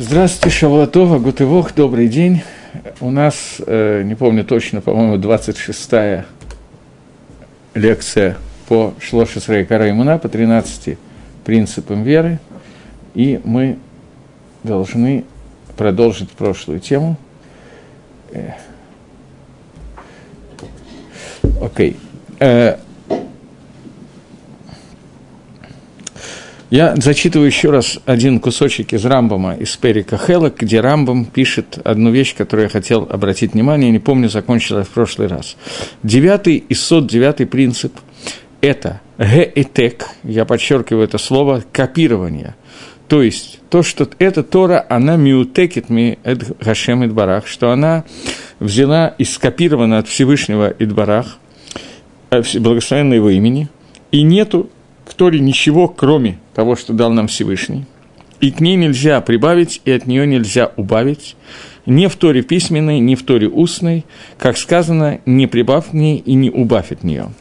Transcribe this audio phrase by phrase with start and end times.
[0.00, 2.44] Здравствуйте, Шавуатова, Гутывох, добрый день.
[3.00, 6.24] У нас, э, не помню точно, по-моему, 26-я
[7.74, 8.36] лекция
[8.68, 10.96] по Шлошес Рейкара Имуна, по 13
[11.44, 12.38] принципам веры,
[13.14, 13.78] и мы
[14.62, 15.24] должны
[15.76, 17.16] продолжить прошлую тему.
[18.30, 18.52] Э,
[21.60, 21.96] окей.
[22.38, 22.78] Okay.
[26.70, 32.10] Я зачитываю еще раз один кусочек из Рамбама, из Перика Хелок, где Рамбам пишет одну
[32.10, 35.56] вещь, которую я хотел обратить внимание, не помню, закончил я в прошлый раз.
[36.02, 37.94] Девятый и сот девятый принцип–
[38.60, 42.54] это геэтек, я подчеркиваю это слово, копирование.
[43.08, 48.04] То есть, то, что эта Тора, она миутекет ми эд Хашем Идбарах, что она
[48.60, 51.38] взяла и скопирована от Всевышнего Идбарах,
[52.28, 53.68] э, благословенного его имени,
[54.12, 54.68] и нету
[55.18, 57.84] Торе ничего, кроме того, что дал нам Всевышний.
[58.40, 61.36] И к ней нельзя прибавить, и от нее нельзя убавить.
[61.86, 64.04] Не в Торе письменной, не в Торе устной,
[64.38, 67.32] как сказано, не прибавь к ней и не убавь от нее.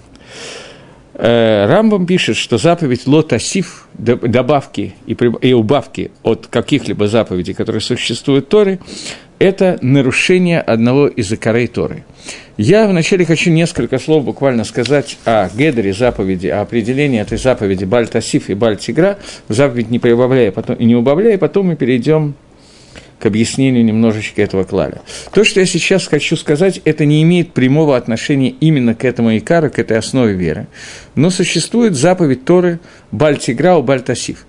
[1.20, 8.50] Э, Рамбам пишет, что заповедь лотасиф, добавки и убавки от каких-либо заповедей, которые существуют в
[8.50, 8.80] Торе,
[9.40, 12.04] это нарушение одного из икорей Торы.
[12.56, 18.52] Я вначале хочу несколько слов буквально сказать о Гедере заповеди, о определении этой заповеди Бальтасиф
[18.52, 19.18] и Бальтигра,
[19.50, 22.36] заповедь не прибавляя потом, и не убавляя, потом мы перейдем
[23.20, 25.02] к объяснению немножечко этого клаля.
[25.34, 29.70] То, что я сейчас хочу сказать, это не имеет прямого отношения именно к этому икару,
[29.70, 30.68] к этой основе веры.
[31.16, 32.80] Но существует заповедь Торы
[33.12, 34.46] Бальтигра у Бальтасиф.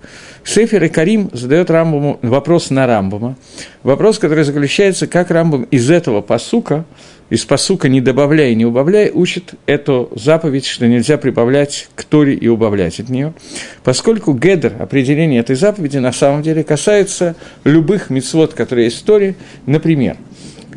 [0.49, 3.37] Сефер и Карим задает Рамбаму вопрос на Рамбама.
[3.83, 6.85] Вопрос, который заключается, как Рамбам из этого посука,
[7.29, 12.33] из посука не добавляя и не убавляя, учит эту заповедь, что нельзя прибавлять к Торе
[12.33, 13.35] и убавлять от нее.
[13.83, 19.35] Поскольку гедер, определение этой заповеди, на самом деле касается любых мецвод, которые есть в Торе.
[19.67, 20.17] Например,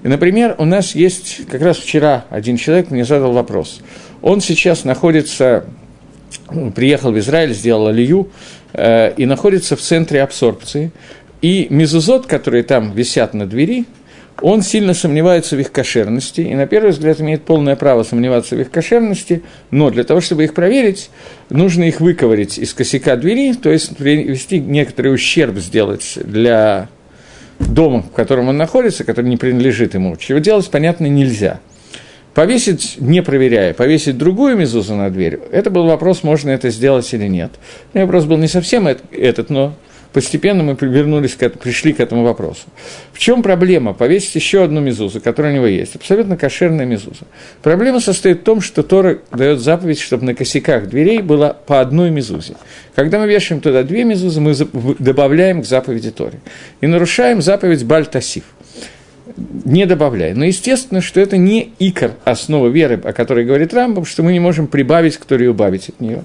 [0.02, 3.80] например, у нас есть, как раз вчера один человек мне задал вопрос.
[4.20, 5.64] Он сейчас находится,
[6.74, 8.30] приехал в Израиль, сделал алию,
[8.74, 10.92] Э, и находится в центре абсорбции.
[11.42, 13.84] И мезузот, которые там висят на двери,
[14.40, 18.60] он сильно сомневается в их кошерности, и на первый взгляд имеет полное право сомневаться в
[18.60, 21.10] их кошерности, но для того, чтобы их проверить,
[21.50, 26.88] нужно их выковырить из косяка двери, то есть ввести некоторый ущерб сделать для
[27.58, 31.60] дома, в котором он находится, который не принадлежит ему, чего делать, понятно, нельзя–
[32.34, 37.26] Повесить, не проверяя, повесить другую мезузу на дверь, это был вопрос, можно это сделать или
[37.26, 37.52] нет.
[37.92, 39.74] Ну, вопрос был не совсем этот, но
[40.14, 42.62] постепенно мы вернулись к, пришли к этому вопросу.
[43.12, 43.92] В чем проблема?
[43.92, 47.26] Повесить еще одну мезузу, которая у него есть, абсолютно кошерная мезуза.
[47.62, 52.10] Проблема состоит в том, что Тора дает заповедь, чтобы на косяках дверей было по одной
[52.10, 52.54] мезузе.
[52.94, 54.54] Когда мы вешаем туда две мезузы, мы
[54.98, 56.40] добавляем к заповеди Торе.
[56.80, 58.44] И нарушаем заповедь Бальтасив–
[59.36, 60.34] не добавляя.
[60.34, 64.40] Но естественно, что это не икор основа веры, о которой говорит Рамбам, что мы не
[64.40, 66.24] можем прибавить к Торе и убавить от нее.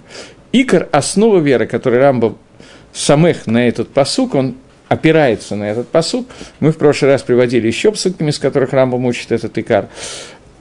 [0.52, 2.38] Икор– основа веры, который Рамбам
[2.94, 4.56] самых на этот посук, он
[4.88, 6.28] опирается на этот посук.
[6.59, 9.90] Мы в прошлый раз приводили еще псуками, из которых Рамбам учит этот икар.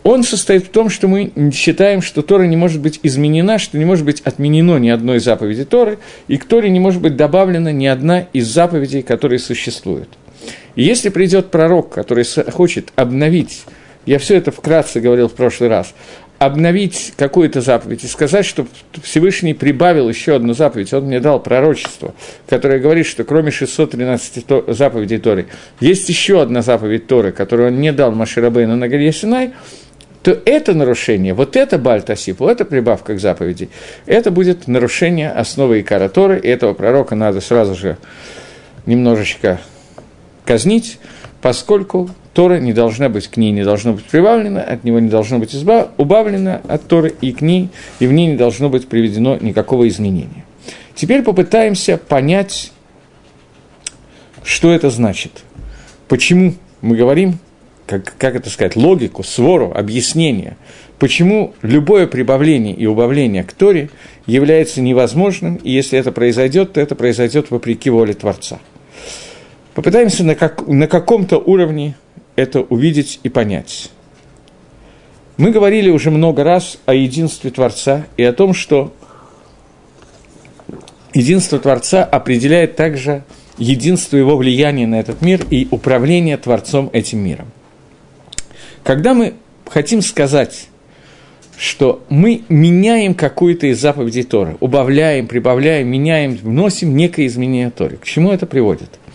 [0.03, 3.85] Он состоит в том, что мы считаем, что Тора не может быть изменена, что не
[3.85, 5.99] может быть отменено ни одной заповеди Торы,
[6.29, 10.09] и к Торе не может быть добавлена ни одна из заповедей, которые существуют–
[10.75, 13.65] и если придет пророк, который хочет обновить,
[14.05, 15.95] я все это вкратце говорил в прошлый раз,
[16.39, 18.67] обновить какую-то заповедь и сказать, что
[19.03, 22.15] Всевышний прибавил еще одну заповедь, он мне дал пророчество,
[22.47, 25.47] которое говорит, что кроме 613 заповедей Торы,
[25.81, 29.53] есть еще одна заповедь Торы, которую он не дал Маширабейну на горе Синай,
[30.23, 33.71] то это нарушение, вот это Бальтасип, вот это прибавка к заповеди,
[34.07, 37.97] это будет нарушение основы Икара Торы, и этого пророка надо сразу же
[38.85, 39.61] немножечко
[40.47, 40.99] казнить,
[41.43, 45.39] поскольку Тора не должна быть, к ней не должно быть прибавлено, от него не должно
[45.39, 47.69] быть избав, убавлено от Торы, и к ней,
[47.99, 50.45] и в ней не должно быть приведено никакого изменения.
[50.95, 52.73] Теперь попытаемся понять,
[54.43, 55.45] что это значит.
[56.09, 57.39] Почему мы говорим,
[57.87, 60.57] как, как это сказать, логику, свору, объяснение,
[60.99, 63.91] почему любое прибавление и убавление к Торе
[64.27, 68.59] является невозможным, и если это произойдет, то это произойдет вопреки воле Творца–
[69.77, 71.97] Попытаемся на, как, на каком-то уровне
[72.35, 73.91] это увидеть и понять.
[75.37, 78.95] Мы говорили уже много раз о единстве Творца и о том, что
[81.13, 83.23] единство Творца определяет также
[83.59, 87.53] единство его влияния на этот мир и управление Творцом этим миром.
[88.83, 89.35] Когда мы
[89.69, 90.69] хотим сказать,
[91.59, 98.05] что мы меняем какую-то из заповедей Торы, убавляем, прибавляем, меняем, вносим некое изменение Торы, к
[98.05, 98.89] чему это приводит–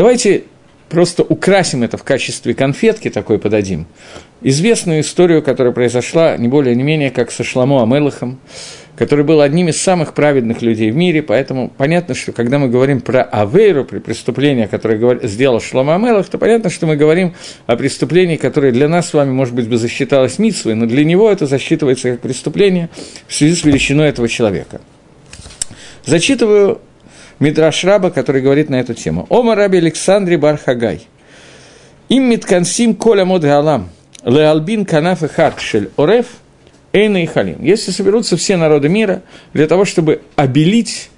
[0.00, 0.44] Давайте
[0.88, 3.86] просто украсим это в качестве конфетки такой подадим.
[4.40, 8.40] Известную историю, которая произошла не более не менее, как со Шламо Амелахом,
[8.96, 13.02] который был одним из самых праведных людей в мире, поэтому понятно, что когда мы говорим
[13.02, 17.34] про Авейру, при преступлении, которое сделал Шлома Амелах, то понятно, что мы говорим
[17.66, 21.30] о преступлении, которое для нас с вами, может быть, бы засчиталось митсвой, но для него
[21.30, 22.88] это засчитывается как преступление
[23.28, 24.80] в связи с величиной этого человека.
[26.06, 26.80] Зачитываю
[27.40, 29.26] Мидраш Раба, который говорит на эту тему.
[29.28, 31.08] Ома Раби Александре Бархагай.
[32.08, 33.88] Им миткансим коля мод галам.
[34.22, 36.26] Леалбин канаф и харкшель ореф–
[36.92, 37.58] Эйна и Халим.
[37.60, 39.22] Если соберутся все народы мира
[39.52, 41.10] для того, чтобы обелить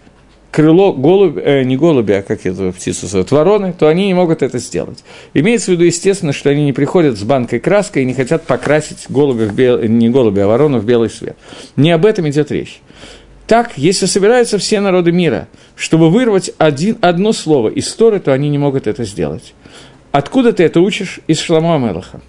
[0.50, 4.42] крыло голубя, э, не голубя, а как эту птицу зовут, вороны, то они не могут
[4.42, 5.02] это сделать.
[5.32, 9.06] Имеется в виду, естественно, что они не приходят с банкой краской и не хотят покрасить
[9.08, 9.82] голубя в бел...
[9.82, 11.36] не голубя, а ворону в белый свет.
[11.76, 12.82] Не об этом идет речь.
[13.46, 18.48] Так, если собираются все народы мира, чтобы вырвать один, одно слово из Торы, то они
[18.48, 19.54] не могут это сделать.
[20.10, 21.20] Откуда ты это учишь?
[21.26, 22.20] Из Шламу Амелаха.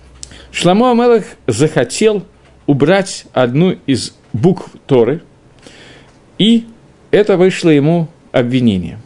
[0.52, 2.26] Шламу Амелах захотел
[2.66, 5.22] убрать одну из букв Торы,
[6.38, 6.66] и
[7.12, 9.00] это вышло ему обвинение.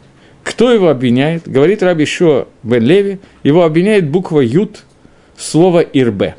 [0.44, 1.46] Кто его обвиняет?
[1.46, 4.84] Говорит Раби Шо Бен Леви, его обвиняет буква Ют,
[5.36, 6.36] слово Ирбе.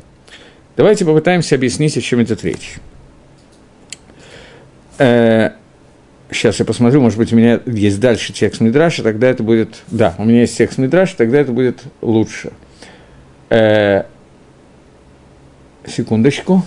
[0.76, 2.76] Давайте попытаемся объяснить, о чем идет речь.
[6.32, 9.82] Сейчас я посмотрю, может быть, у меня есть дальше текст Мидраша, тогда это будет...
[9.88, 12.52] Да, у меня есть текст Мидраша, тогда это будет лучше.
[13.48, 14.04] Э,
[15.86, 16.62] секундочку.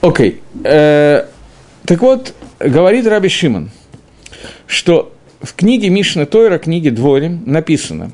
[0.00, 0.40] Окей.
[0.54, 0.60] Okay.
[0.64, 1.26] Э,
[1.84, 3.70] так вот, говорит Раби Шимон,
[4.66, 5.12] что
[5.42, 8.12] в книге Мишна Тойра, книге Дворим, написано,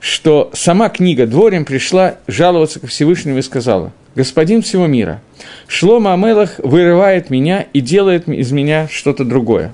[0.00, 5.22] что сама книга Дворим пришла жаловаться ко Всевышнему и сказала, «Господин всего мира,
[5.66, 9.72] Шлома Амелах вырывает меня и делает из меня что-то другое».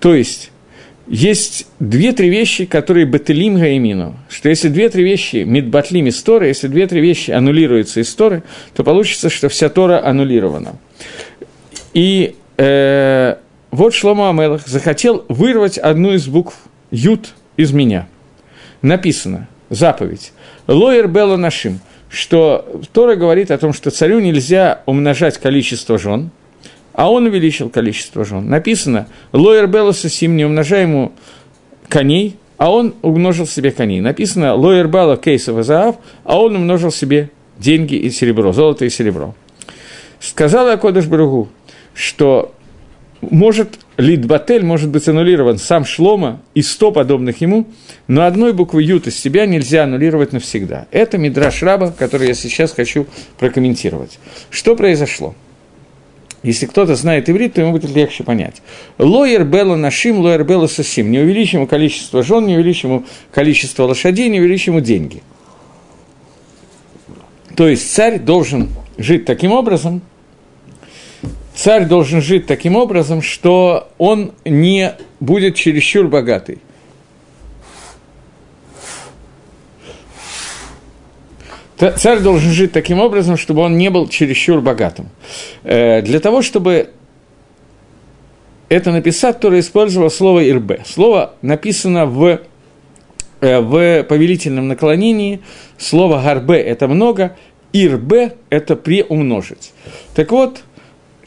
[0.00, 0.50] То есть,
[1.08, 7.00] есть две-три вещи, которые бателим гаимину, что если две-три вещи мидбатлим из Торы, если две-три
[7.00, 8.42] вещи аннулируются из Торы,
[8.74, 10.76] то получится, что вся Тора аннулирована.
[11.94, 13.36] И э,
[13.70, 16.54] вот Шлома Амелах захотел вырвать одну из букв
[16.90, 18.06] Ют из меня.
[18.82, 20.32] Написано, заповедь,
[20.66, 26.30] Лоер Белла Нашим, что Тора говорит о том, что царю нельзя умножать количество жен,
[26.92, 28.48] а он увеличил количество жен.
[28.48, 31.12] Написано, Лоер Белоса Сим, не умножай ему
[31.88, 34.00] коней, а он умножил себе коней.
[34.00, 39.34] Написано, Лоер Бала Кейсова Заав, а он умножил себе деньги и серебро, золото и серебро.
[40.18, 41.48] Сказал Акодыш Баругу,
[41.94, 42.52] что
[43.20, 47.66] может Лидбатель может быть аннулирован сам Шлома и сто подобных ему,
[48.06, 50.86] но одной буквы Ют из себя нельзя аннулировать навсегда.
[50.92, 53.06] Это Мидраш Раба, который я сейчас хочу
[53.38, 54.18] прокомментировать.
[54.50, 55.34] Что произошло?
[56.44, 58.62] Если кто-то знает иврит, то ему будет легче понять.
[58.98, 61.10] Лоер Белла Нашим, Лоер Белла Сосим.
[61.10, 65.22] Не увеличим количество жен, не увеличим количество лошадей, не увеличим деньги.
[67.56, 68.68] То есть царь должен
[68.98, 70.00] жить таким образом,
[71.58, 76.60] царь должен жить таким образом, что он не будет чересчур богатый.
[81.76, 85.10] Царь должен жить таким образом, чтобы он не был чересчур богатым.
[85.62, 86.90] Э, для того, чтобы
[88.68, 90.82] это написать, Тора использовал слово «ирбе».
[90.84, 92.40] Слово написано в,
[93.40, 95.40] э, в повелительном наклонении.
[95.76, 97.36] Слово «гарбе»– это много,
[97.72, 99.72] «ирбе»– это «преумножить».
[100.14, 100.64] Так вот,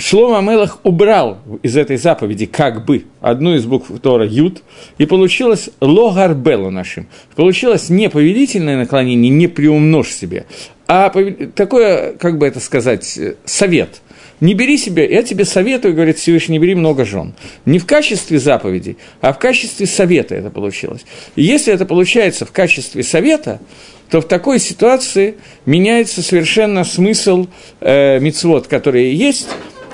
[0.02, 4.64] Шлома Мелах убрал из этой заповеди как бы одну из букв Тора Ют,
[4.98, 7.08] и получилось логарбело нашим.
[7.36, 10.48] Получилось не повелительное наклонение, не приумножь себе,
[10.88, 11.12] а
[11.54, 14.02] такое, как бы это сказать, совет.
[14.40, 17.36] Не бери себе, я тебе советую, говорит Всевышний, не бери много жен.
[17.66, 21.06] Не в качестве заповеди, а в качестве совета это получилось.
[21.36, 23.62] И если это получается в качестве совета,
[24.10, 25.36] то в такой ситуации
[25.68, 27.46] меняется совершенно смысл
[27.80, 29.48] э, мицвод, которые есть,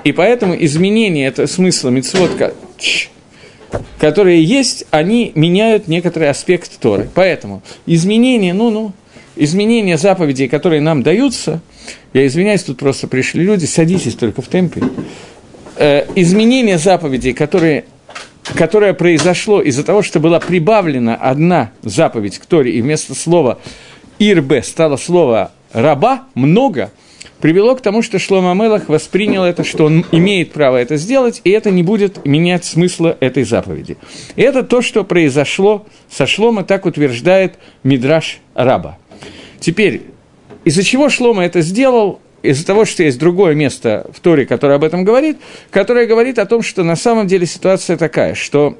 [0.07, 2.31] и поэтому изменение этого смысла митцвот,
[3.99, 7.09] которые есть, они меняют некоторый аспект Торы.
[7.13, 8.93] Поэтому изменения, ну-ну,
[9.35, 11.59] изменения заповедей, которые нам даются,
[12.13, 14.81] я извиняюсь, тут просто пришли люди, садитесь только в темпе,
[15.75, 17.83] э, изменения заповедей, которые
[18.55, 23.59] которое произошло из-за того, что была прибавлена одна заповедь к Торе, и вместо слова
[24.19, 26.91] «ирбе» стало слово «раба», много–
[27.39, 31.51] привело к тому, что Шлома Мелах воспринял это, что он имеет право это сделать, и
[31.51, 33.97] это не будет менять смысла этой заповеди.
[34.35, 38.97] И это то, что произошло со Шлома, так утверждает Мидраш Раба.
[39.59, 40.03] Теперь,
[40.65, 44.83] из-за чего Шлома это сделал, из-за того, что есть другое место в Торе, которое об
[44.83, 45.37] этом говорит,
[45.71, 48.77] которое говорит о том, что на самом деле ситуация такая, что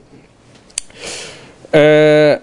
[1.72, 2.39] э,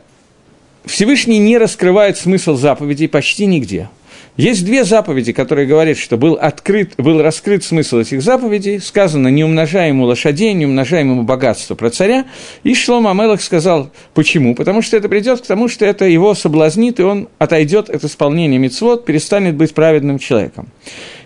[0.85, 3.89] Всевышний не раскрывает смысл заповедей почти нигде–
[4.37, 8.81] есть две заповеди, которые говорят, что был, открыт, был раскрыт смысл этих заповедей.
[8.81, 12.25] Сказано, не умножай ему лошадей, не умножай ему богатство про царя.
[12.65, 14.57] И Шлома Амелах сказал, почему?
[14.57, 18.59] Потому что это придет к тому, что это его соблазнит, и он отойдет от исполнения
[18.59, 20.69] мицвод, перестанет быть праведным человеком.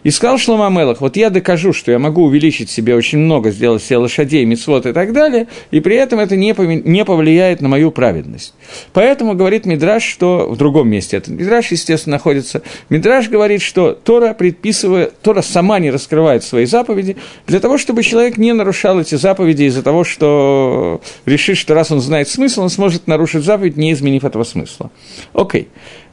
[0.02, 3.82] И сказал Шлома Мелах, вот я докажу, что я могу увеличить себе очень много, сделать
[3.82, 6.54] себе лошадей, мицвод и так далее, и при этом это не,
[6.88, 8.54] не повлияет на мою праведность.
[8.92, 12.62] Поэтому говорит Мидраш, что в другом месте этот Мидраш, естественно, находится.
[12.88, 18.38] Мидраш говорит, что Тора предписывает, Тора сама не раскрывает свои заповеди для того, чтобы человек
[18.38, 23.06] не нарушал эти заповеди из-за того, что решит, что раз он знает смысл, он сможет
[23.06, 24.90] нарушить заповедь, не изменив этого смысла.
[25.32, 25.68] Окей.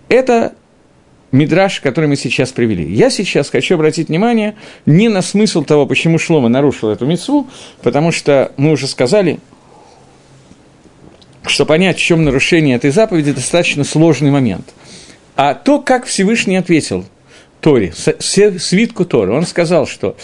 [0.09, 0.53] Это
[1.35, 2.91] мидраж, который мы сейчас привели.
[2.91, 7.47] Я сейчас хочу обратить внимание не на смысл того, почему Шлома нарушил эту мецву,
[7.83, 9.39] потому что мы уже сказали,
[11.45, 14.73] что понять, в чем нарушение этой заповеди, достаточно сложный момент.
[15.35, 17.05] А то, как Всевышний ответил
[17.59, 20.15] Торе, свитку Торы, он сказал, что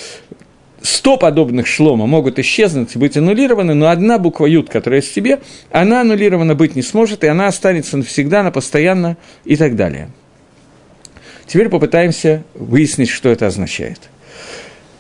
[0.81, 5.15] сто подобных шлома могут исчезнуть и быть аннулированы, но одна буква Ют, которая есть в
[5.15, 5.39] тебе,
[5.69, 10.09] она аннулирована быть не сможет, и она останется навсегда, на постоянно и так далее–
[11.51, 14.00] Теперь попытаемся выяснить, что это означает.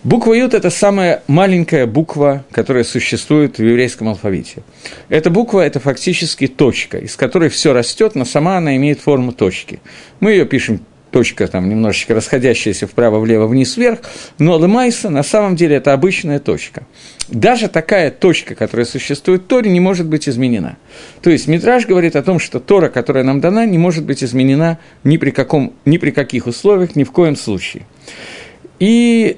[0.03, 4.61] Буква Ют– это самая маленькая буква, которая существует в еврейском алфавите.
[5.07, 9.79] Эта буква– это фактически точка, из которой все растет, но сама она имеет форму точки.
[10.19, 13.99] Мы ее пишем точка там немножечко расходящаяся вправо, влево, вниз, вверх,
[14.39, 16.87] но Лемайса на самом деле это обычная точка.
[17.27, 20.77] Даже такая точка, которая существует в Торе, не может быть изменена.
[21.21, 24.79] То есть Митраж говорит о том, что Тора, которая нам дана, не может быть изменена
[25.03, 27.85] ни при, каком, ни при каких условиях, ни в коем случае.
[28.79, 29.37] И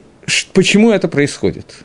[0.53, 1.75] почему это происходит?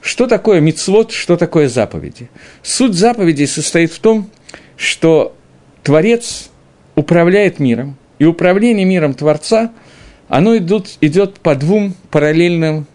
[0.00, 2.28] Что такое мицвод, что такое заповеди?
[2.62, 4.30] Суть заповедей состоит в том,
[4.76, 5.36] что
[5.84, 6.50] Творец
[6.96, 9.72] управляет миром, и управление миром Творца,
[10.28, 12.86] оно идут, идет по двум параллельным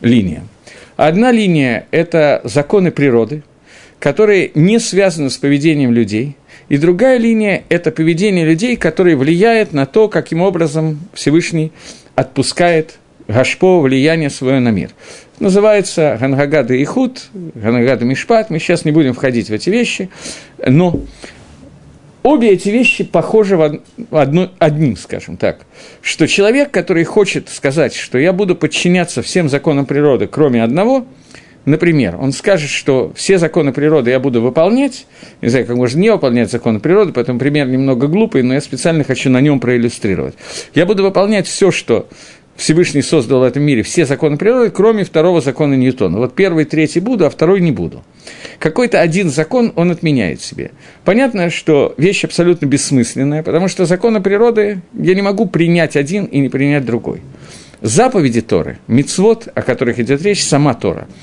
[0.00, 0.48] линиям.
[0.96, 3.42] Одна линия– это законы природы,
[3.98, 6.36] которые не связаны с поведением людей,
[6.68, 11.72] и другая линия– это поведение людей, которое влияет на то, каким образом Всевышний
[12.14, 14.90] отпускает Гашпо влияние свое на мир.
[15.40, 18.50] Называется Гангагада Ихуд, Гангагада Мишпат.
[18.50, 20.10] Мы сейчас не будем входить в эти вещи,
[20.64, 21.00] но
[22.26, 23.80] обе эти вещи похожи в
[24.10, 25.60] одно, одним, скажем так,
[26.02, 31.06] что человек, который хочет сказать, что я буду подчиняться всем законам природы, кроме одного,
[31.64, 35.06] например, он скажет, что все законы природы я буду выполнять,
[35.42, 39.04] не знаю, как можно не выполнять законы природы, поэтому пример немного глупый, но я специально
[39.04, 40.34] хочу на нем проиллюстрировать.
[40.74, 42.08] Я буду выполнять все, что
[42.56, 46.18] Всевышний создал в этом мире все законы природы, кроме второго закона Ньютона.
[46.18, 48.02] Вот первый, третий буду, а второй не буду.
[48.58, 50.70] Какой-то один закон он отменяет себе.
[51.04, 56.38] Понятно, что вещь абсолютно бессмысленная, потому что законы природы я не могу принять один и
[56.38, 57.20] не принять другой.
[57.82, 61.06] Заповеди Торы, мицвод, о которых идет речь, сама Тора–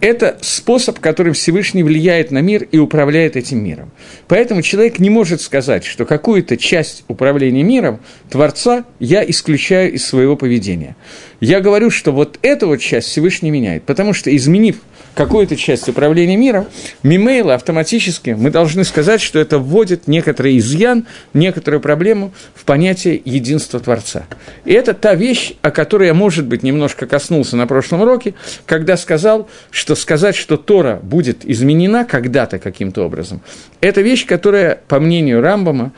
[0.00, 3.90] это способ, которым Всевышний влияет на мир и управляет этим миром.
[4.28, 10.36] Поэтому человек не может сказать, что какую-то часть управления миром Творца я исключаю из своего
[10.36, 10.96] поведения.
[11.40, 14.76] Я говорю, что вот эту вот часть Всевышний меняет, потому что изменив
[15.14, 16.66] какую-то часть управления миром,
[17.02, 23.80] мимейла автоматически мы должны сказать, что это вводит некоторый изъян, некоторую проблему в понятие единства
[23.80, 24.26] Творца.
[24.64, 28.34] И это та вещь, о которой я, может быть, немножко коснулся на прошлом уроке,
[28.66, 33.40] когда сказал, что сказать, что Тора будет изменена когда-то каким-то образом,
[33.80, 35.92] это вещь, которая, по мнению Рамбама,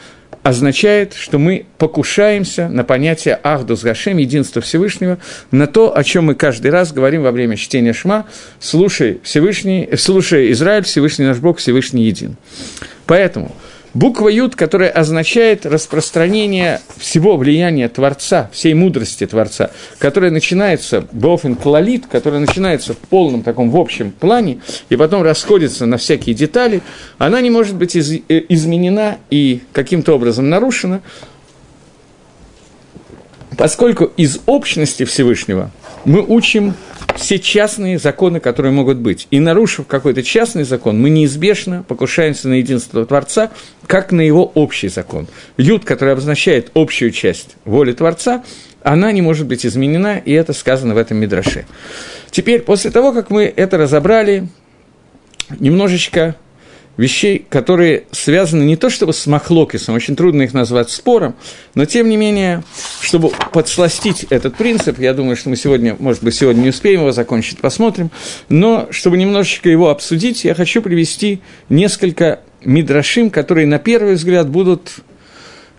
[0.47, 5.19] означает, что мы покушаемся на понятие Ахдус Гашем, единства Всевышнего,
[5.51, 8.27] на то, о чем мы каждый раз говорим во время чтения Шма,
[8.61, 12.37] слушай, Всевышний, слушай Израиль, Всевышний наш Бог, Всевышний един.
[13.07, 13.57] Поэтому–
[13.97, 22.05] Буква Юд, которая означает распространение всего влияния Творца, всей мудрости Творца, которая начинается, Бофин Клалит,
[22.07, 24.61] которая начинается в полном таком, в общем плане,
[24.91, 26.83] и потом расходится на всякие детали,
[27.17, 31.01] она не может быть из, э, изменена и каким-то образом нарушена,
[33.57, 35.71] поскольку из общности Всевышнего
[36.05, 36.75] мы учим
[37.17, 39.27] все частные законы, которые могут быть.
[39.31, 43.51] И нарушив какой-то частный закон, мы неизбежно покушаемся на единство Творца,
[43.87, 45.27] как на его общий закон.
[45.57, 48.45] Юд, который обозначает общую часть воли Творца,
[48.83, 51.67] она не может быть изменена, и это сказано в этом Мидраше.
[52.31, 54.49] Теперь, после того, как мы это разобрали,
[55.59, 56.37] немножечко
[56.97, 61.35] вещей, которые связаны не то чтобы с Махлокисом, очень трудно их назвать спором,
[61.75, 62.63] но тем не менее,
[63.01, 67.13] чтобы подсластить этот принцип, я думаю, что мы сегодня, может быть, сегодня не успеем его
[67.13, 68.11] закончить, посмотрим,
[68.49, 75.01] но чтобы немножечко его обсудить, я хочу привести несколько мидрашим, которые на первый взгляд будут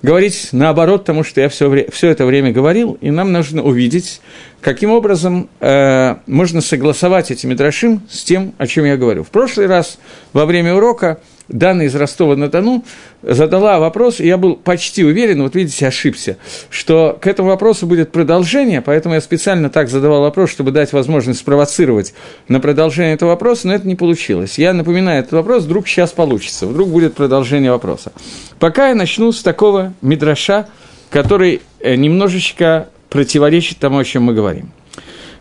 [0.02, 4.22] говорить наоборот тому, что я все, вре- все это время говорил, и нам нужно увидеть,
[4.62, 9.24] каким образом э, можно согласовать эти мидрашим с тем, о чем я говорю.
[9.24, 9.98] В прошлый раз
[10.34, 12.84] во время урока Дана из Ростова-на-Дону
[13.22, 16.38] задала вопрос, и я был почти уверен, вот видите, ошибся,
[16.70, 21.40] что к этому вопросу будет продолжение, поэтому я специально так задавал вопрос, чтобы дать возможность
[21.40, 22.14] спровоцировать
[22.48, 24.58] на продолжение этого вопроса, но это не получилось.
[24.58, 28.12] Я напоминаю этот вопрос, вдруг сейчас получится, вдруг будет продолжение вопроса.
[28.60, 30.68] Пока я начну с такого мидраша,
[31.10, 34.72] который э, немножечко противоречит тому, о чем мы говорим.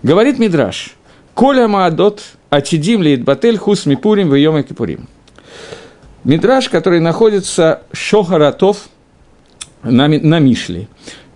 [0.02, 0.94] Говорит Мидраш,
[1.34, 5.08] «Коля маадот атидим леит батель хус мипурим в кипурим».
[6.26, 8.88] Мидраш, который находится Шохаратов
[9.84, 10.88] на, на Мишле.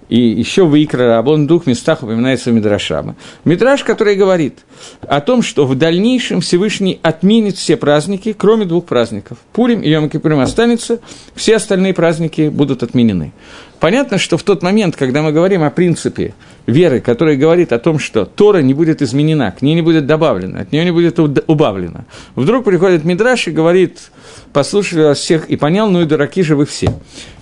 [0.09, 3.15] И еще в Икра Рабон двух местах упоминается Мидрашама.
[3.45, 4.59] Мидраш, который говорит
[5.03, 9.39] о том, что в дальнейшем Всевышний отменит все праздники, кроме двух праздников.
[9.53, 10.99] Пурим и Йом Кипурим останется,
[11.37, 13.33] все остальные праздники будут отменены.
[13.81, 16.35] Понятно, что в тот момент, когда мы говорим о принципе
[16.67, 20.61] веры, который говорит о том, что Тора не будет изменена, к ней не будет добавлено,
[20.61, 24.11] от нее не будет убавлено, вдруг приходит Мидраш и говорит,
[24.53, 26.93] послушали вас всех и понял, ну и дураки же вы все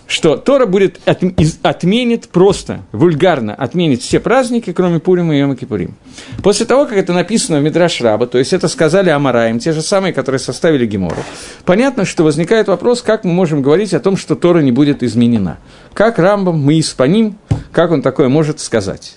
[0.09, 5.55] что Тора будет от, из, отменит просто, вульгарно отменит все праздники, кроме Пурима и Йома
[5.55, 5.97] Кипурим.
[6.43, 9.83] После того, как это написано в Мидраш Раба, то есть это сказали Амараем, те же
[9.83, 11.23] самые, которые составили Гемору,
[11.67, 15.59] понятно, что возникает вопрос, как мы можем говорить о том, что Тора не будет изменена.
[15.93, 17.37] Как Рамбам, мы испаним,
[17.71, 19.17] как он такое может сказать.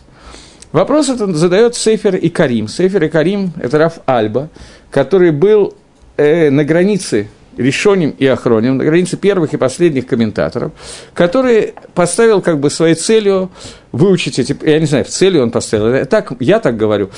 [0.73, 2.67] Вопрос этот задает Сейфер и Карим.
[2.67, 4.49] Сейфер и Карим– это Раф Альба,
[4.89, 5.73] который был
[6.17, 10.71] э, на границе решением и охроним, на границе первых и последних комментаторов,
[11.13, 13.51] который поставил как бы своей целью
[13.91, 17.09] выучить эти, я не знаю, в цели он поставил, так, я так говорю,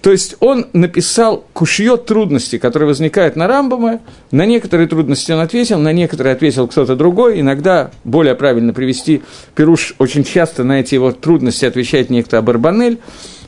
[0.00, 5.78] то есть он написал кушье трудностей, которые возникают на Рамбаме, на некоторые трудности он ответил,
[5.78, 9.22] на некоторые ответил кто-то другой, иногда более правильно привести,
[9.56, 12.98] Перуш очень часто на эти его трудности отвечает некто Абарбанель,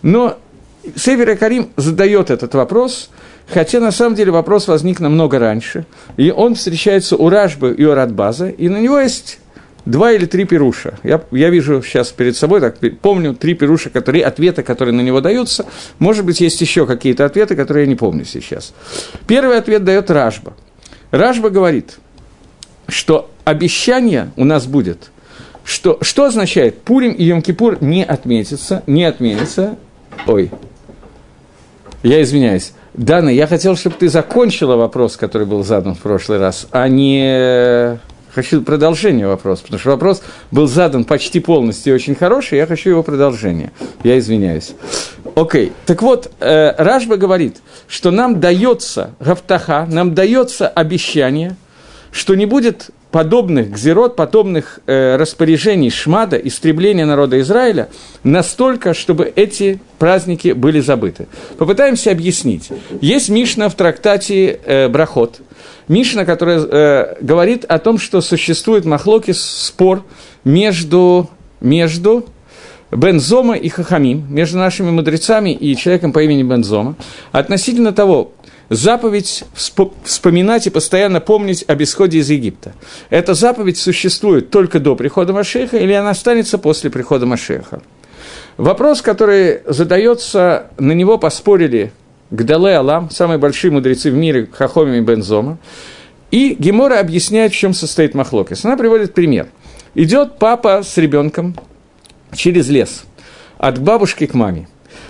[0.02, 0.38] но
[0.96, 3.10] Север Карим задает этот вопрос–
[3.52, 5.84] Хотя, на самом деле, вопрос возник намного раньше.
[6.16, 9.40] И он встречается у Рашбы и у Радбаза, и на него есть
[9.84, 10.94] два или три пируша.
[11.02, 15.20] Я, я вижу сейчас перед собой, так помню три пируша, которые, ответы, которые на него
[15.20, 15.66] даются.
[15.98, 18.72] Может быть, есть еще какие-то ответы, которые я не помню сейчас.
[19.26, 20.54] Первый ответ дает Рашба.
[21.10, 21.98] Рашба говорит,
[22.88, 25.10] что обещание у нас будет,
[25.62, 29.76] что, что означает Пурим и Йом-Кипур не отметится, не отменится.
[30.26, 30.50] Ой,
[32.02, 32.72] я извиняюсь.
[32.94, 37.98] Дана, я хотел, чтобы ты закончила вопрос, который был задан в прошлый раз, а не
[38.34, 42.90] хочу продолжение вопроса, потому что вопрос был задан почти полностью и очень хороший, я хочу
[42.90, 43.72] его продолжение.
[44.04, 44.72] Я извиняюсь.
[45.34, 45.72] Окей, okay.
[45.86, 51.56] так вот, э, Ражба говорит, что нам дается гафтаха, нам дается обещание,
[52.10, 57.90] что не будет подобных гзерот, подобных э, распоряжений Шмада, истребления народа Израиля,
[58.24, 61.28] настолько, чтобы эти праздники были забыты.
[61.58, 62.70] Попытаемся объяснить.
[63.00, 65.42] Есть Мишна в трактате э, Брахот.
[65.88, 70.04] Мишна, которая э, говорит о том, что существует махлоки спор
[70.42, 71.28] между,
[71.60, 72.24] между
[72.90, 76.96] Бензома и Хахамим, между нашими мудрецами и человеком по имени Бензома,
[77.30, 78.32] относительно того,
[78.72, 79.44] заповедь
[80.04, 82.74] вспоминать и постоянно помнить об исходе из Египта.
[83.10, 87.82] Эта заповедь существует только до прихода Машеха или она останется после прихода Машеха?
[88.56, 91.92] Вопрос, который задается, на него поспорили
[92.30, 95.58] Гдале Алам, самые большие мудрецы в мире, Хахоми и Бензома.
[96.30, 98.64] И Гемора объясняет, в чем состоит Махлокис.
[98.64, 99.48] Она приводит пример.
[99.94, 101.54] Идет папа с ребенком
[102.34, 103.04] через лес
[103.58, 104.66] от бабушки к маме.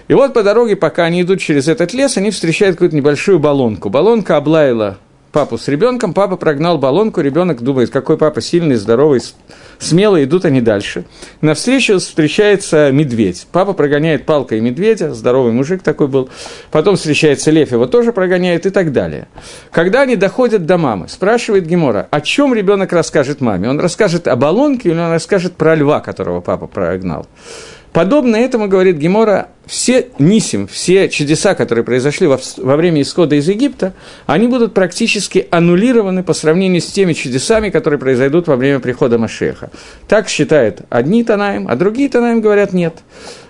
[0.08, 3.88] И вот по дороге, пока они идут через этот лес, они встречают какую-то небольшую баллонку.
[3.88, 4.98] Баллонка облаяла
[5.32, 9.22] папу с ребенком, папа прогнал баллонку, ребенок думает, какой папа сильный, здоровый,
[9.78, 11.04] смелый, идут они дальше.
[11.40, 13.46] На встречу встречается медведь.
[13.50, 16.28] Папа прогоняет палкой медведя, здоровый мужик такой был.
[16.70, 19.26] Потом встречается лев, его тоже прогоняет и так далее.
[19.72, 23.70] Когда они доходят до мамы, спрашивает Гемора, о чем ребенок расскажет маме?
[23.70, 27.26] Он расскажет о баллонке или он расскажет про льва, которого папа прогнал?
[27.92, 33.48] Подобно этому, говорит Гемора, все нисим, все чудеса, которые произошли во, во время исхода из
[33.48, 33.94] Египта,
[34.26, 39.70] они будут практически аннулированы по сравнению с теми чудесами, которые произойдут во время прихода Машеха.
[40.08, 42.96] Так считают одни Танаем, а другие Танаем говорят нет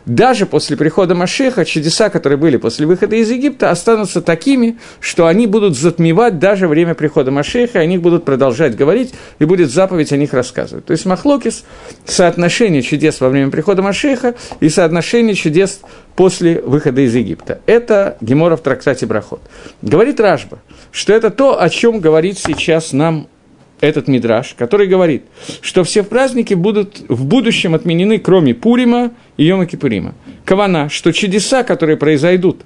[0.06, 5.46] даже после прихода Машеха чудеса, которые были после выхода из Египта, останутся такими, что они
[5.46, 10.12] будут затмевать даже время прихода Машеха, и о них будут продолжать говорить, и будет заповедь
[10.12, 10.87] о них рассказывать.
[10.87, 11.64] То есть Махлокис–
[12.04, 15.80] соотношение чудес во время прихода Машеха и соотношение чудес
[16.16, 17.61] после выхода из Египта.
[17.66, 19.40] Это Гемора в трактате Брахот.
[19.81, 20.59] Говорит Ражба,
[20.90, 23.29] что это то, о чем говорит сейчас нам
[23.81, 25.25] этот мидраж, который говорит,
[25.61, 30.14] что все праздники будут в будущем отменены, кроме Пурима и Йома Кипурима.
[30.44, 32.62] Кавана, что чудеса, которые произойдут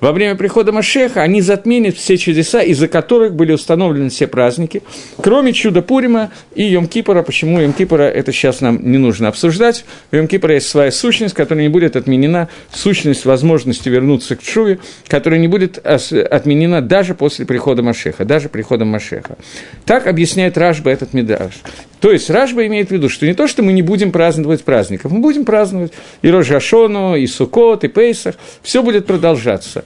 [0.00, 4.82] во время прихода Машеха они затменят все чудеса, из-за которых были установлены все праздники,
[5.20, 7.22] кроме чуда Пурима и Йом-Кипора.
[7.22, 9.84] Почему Йом-Кипора, это сейчас нам не нужно обсуждать.
[10.12, 15.40] У Йом-Кипора есть своя сущность, которая не будет отменена, сущность возможности вернуться к Чуве, которая
[15.40, 19.36] не будет отменена даже после прихода Машеха, даже приходом Машеха.
[19.84, 21.54] Так объясняет Ражба этот Мидраш.
[22.00, 25.10] То есть Ражба имеет в виду, что не то, что мы не будем праздновать праздников,
[25.10, 29.84] мы будем праздновать и Рожашону, и Сукот, и Пейсах, все будет продолжаться.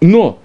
[0.00, 0.40] Но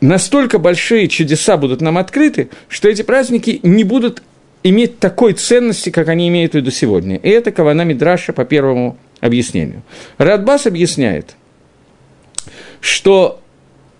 [0.00, 4.22] настолько большие чудеса будут нам открыты, что эти праздники не будут
[4.62, 7.16] иметь такой ценности, как они имеют в виду сегодня.
[7.16, 9.82] И это Кавана Мидраша по первому объяснению.
[10.16, 11.36] Радбас объясняет,
[12.80, 13.40] что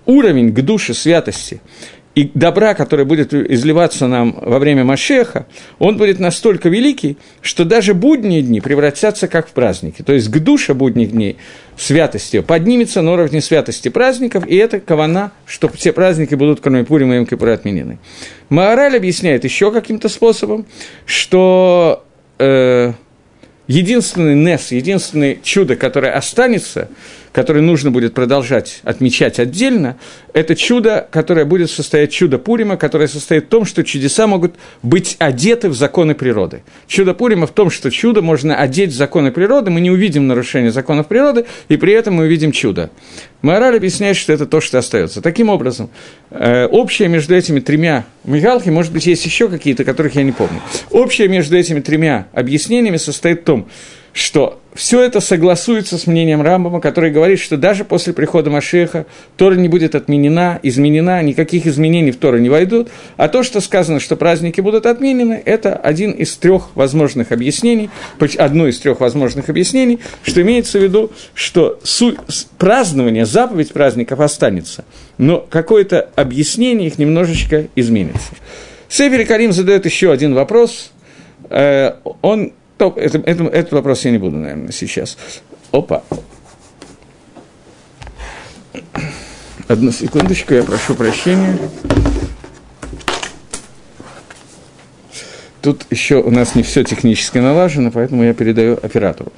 [0.06, 1.60] уровень к душе святости–
[2.16, 5.46] и добра, который будет изливаться нам во время Машеха,
[5.78, 10.00] он будет настолько великий, что даже будние дни превратятся как в праздники.
[10.00, 11.36] То есть к душе будних дней
[11.76, 17.16] святости поднимется на уровне святости праздников, и это кавана, что все праздники будут, кроме Пурима
[17.16, 17.98] и Мкипура, отменены.
[18.48, 20.64] Маораль объясняет еще каким-то способом,
[21.04, 22.02] что
[22.38, 22.94] э,
[23.66, 26.88] единственный Нес, единственное чудо, которое останется–
[27.36, 29.98] который нужно будет продолжать отмечать отдельно,
[30.32, 35.16] это чудо, которое будет состоять чудо Пурима, которое состоит в том, что чудеса могут быть
[35.18, 36.62] одеты в законы природы.
[36.86, 40.70] Чудо Пурима в том, что чудо можно одеть в законы природы, мы не увидим нарушения
[40.70, 42.88] законов природы, и при этом мы увидим чудо.
[43.42, 45.20] Мораль объясняет, что это то, что остается.
[45.20, 45.90] Таким образом,
[46.30, 50.62] э, общее между этими тремя Михалки, может быть, есть еще какие-то, которых я не помню.
[50.90, 53.68] Общее между этими тремя объяснениями состоит в том,
[54.14, 59.54] что все это согласуется с мнением Рамбама, который говорит, что даже после прихода Машеха Тора
[59.54, 64.16] не будет отменена, изменена, никаких изменений в Тору не войдут, а то, что сказано, что
[64.16, 67.90] праздники будут отменены, это один из трех возможных объяснений,
[68.38, 71.80] одно из трех возможных объяснений, что имеется в виду, что
[72.58, 74.84] празднование, заповедь праздников останется,
[75.18, 78.34] но какое-то объяснение их немножечко изменится.
[78.88, 80.92] Север Карим задает еще один вопрос.
[81.50, 85.16] Э, он то, это, это, этот вопрос я не буду, наверное, сейчас.
[85.72, 86.02] Опа.
[89.68, 91.58] Одну секундочку, я прошу прощения.
[95.62, 99.32] Тут еще у нас не все технически налажено, поэтому я передаю оператору.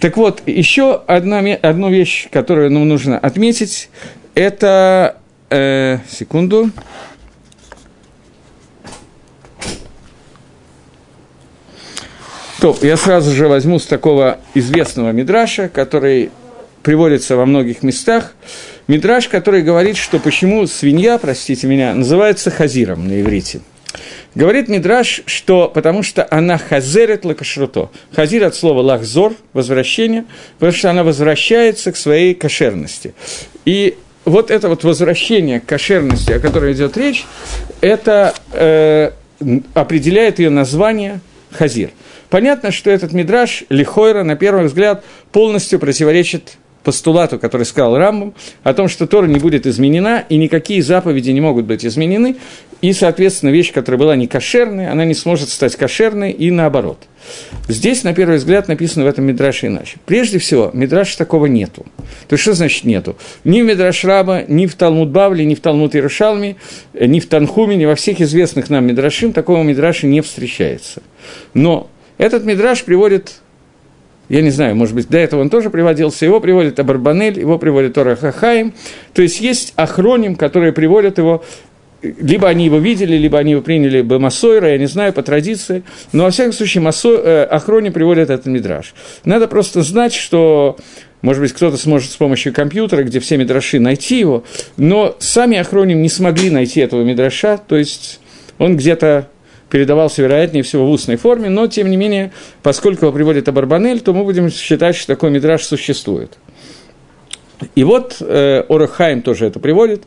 [0.00, 3.90] Так вот, еще одна, одну вещь, которую нам нужно отметить,
[4.34, 5.18] это...
[5.50, 6.70] Э, секунду.
[12.60, 16.30] То, я сразу же возьму с такого известного мидраша, который
[16.82, 18.34] приводится во многих местах.
[18.88, 23.60] Мидраш, который говорит, что почему свинья, простите меня, называется хазиром на иврите.
[24.34, 27.90] Говорит Мидраш, что потому что она хазерет лакашруто.
[28.12, 30.24] Хазир от слова лахзор, возвращение,
[30.58, 33.14] потому что она возвращается к своей кошерности.
[33.64, 37.24] И вот это вот возвращение к кошерности, о которой идет речь,
[37.80, 39.12] это э,
[39.74, 41.20] определяет ее название
[41.52, 41.90] хазир–
[42.30, 48.72] Понятно, что этот мидраж Лихойра, на первый взгляд, полностью противоречит постулату, который сказал Рамбам, о
[48.72, 52.36] том, что Тора не будет изменена, и никакие заповеди не могут быть изменены,
[52.80, 56.98] и, соответственно, вещь, которая была не кошерной, она не сможет стать кошерной, и наоборот.
[57.66, 59.98] Здесь, на первый взгляд, написано в этом Мидраше иначе.
[60.06, 61.84] Прежде всего, Мидраш такого нету.
[62.28, 63.16] То есть, что значит нету?
[63.44, 66.56] Ни в Мидраш Раба, ни в Талмуд Бавли, ни в Талмуд Иерушалме,
[66.94, 71.02] ни в Танхуме, ни во всех известных нам Мидрашим такого Мидраша не встречается.
[71.52, 73.40] Но этот мидраж приводит,
[74.28, 77.94] я не знаю, может быть, до этого он тоже приводился, его приводит Абарбанель, его приводит
[77.94, 78.74] Тора Хахаим.
[79.14, 81.42] То есть есть охроним, которые приводят его
[82.02, 85.82] либо они его видели, либо они его приняли бы Масойра, я не знаю, по традиции.
[86.12, 87.08] Но, во всяком случае, Масо...
[87.16, 88.94] э, Охрони приводят этот мидраж.
[89.24, 90.76] Надо просто знать, что,
[91.22, 94.44] может быть, кто-то сможет с помощью компьютера, где все мидраши, найти его,
[94.76, 98.20] но сами Охроним не смогли найти этого мидраша, то есть
[98.58, 99.28] он где-то
[99.70, 104.12] передавался, вероятнее всего, в устной форме, но, тем не менее, поскольку его приводит Абарбанель, то
[104.12, 106.38] мы будем считать, что такой мидраж существует.
[107.74, 110.04] И вот э, Орахайм тоже это приводит.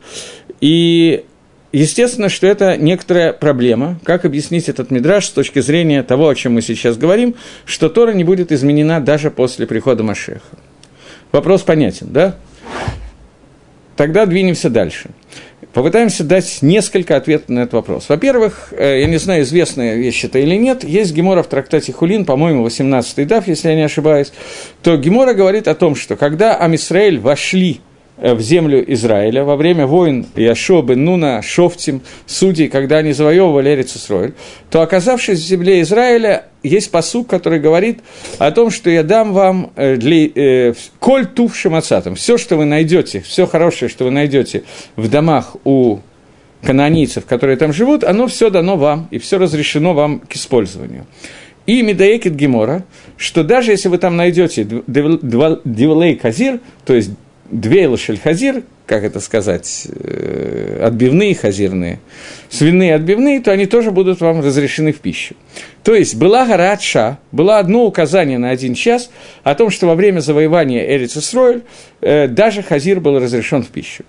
[0.60, 1.24] И
[1.72, 3.98] естественно, что это некоторая проблема.
[4.04, 8.12] Как объяснить этот мидраж с точки зрения того, о чем мы сейчас говорим, что Тора
[8.12, 10.40] не будет изменена даже после прихода Машеха.
[11.30, 12.36] Вопрос понятен, да?
[13.96, 15.10] Тогда двинемся дальше.
[15.72, 18.08] Попытаемся дать несколько ответов на этот вопрос.
[18.08, 22.26] Во-первых, э, я не знаю, известная вещь это или нет, есть Гемора в трактате Хулин,
[22.26, 24.32] по-моему, 18-й дав, если я не ошибаюсь,
[24.82, 27.80] то Гемора говорит о том, что когда Амисраэль вошли
[28.16, 34.34] в землю Израиля во время войн Яшобы, Нуна, Шофтим, судей, когда они завоевывали Эрицисроиль,
[34.70, 38.00] то, оказавшись в земле Израиля, есть посук, который говорит
[38.38, 42.64] о том, что я дам вам э, для, э, коль тув шамацатом, все, что вы
[42.64, 44.62] найдете, все хорошее, что вы найдете
[44.96, 45.98] в домах у
[46.62, 51.06] канонийцев, которые там живут, оно все дано вам, и все разрешено вам к использованию.
[51.66, 52.84] И Медаекит Гемора,
[53.16, 57.10] что даже если вы там найдете Дивлей Казир, то есть
[57.52, 62.00] две хазир, как это сказать, э, отбивные хазирные,
[62.48, 65.36] свиные отбивные, то они тоже будут вам разрешены в пищу.
[65.84, 69.10] То есть была гора Ша, было одно указание на один час
[69.44, 71.62] о том, что во время завоевания Эрицесройль
[72.00, 74.04] э, даже хазир был разрешен в пищу.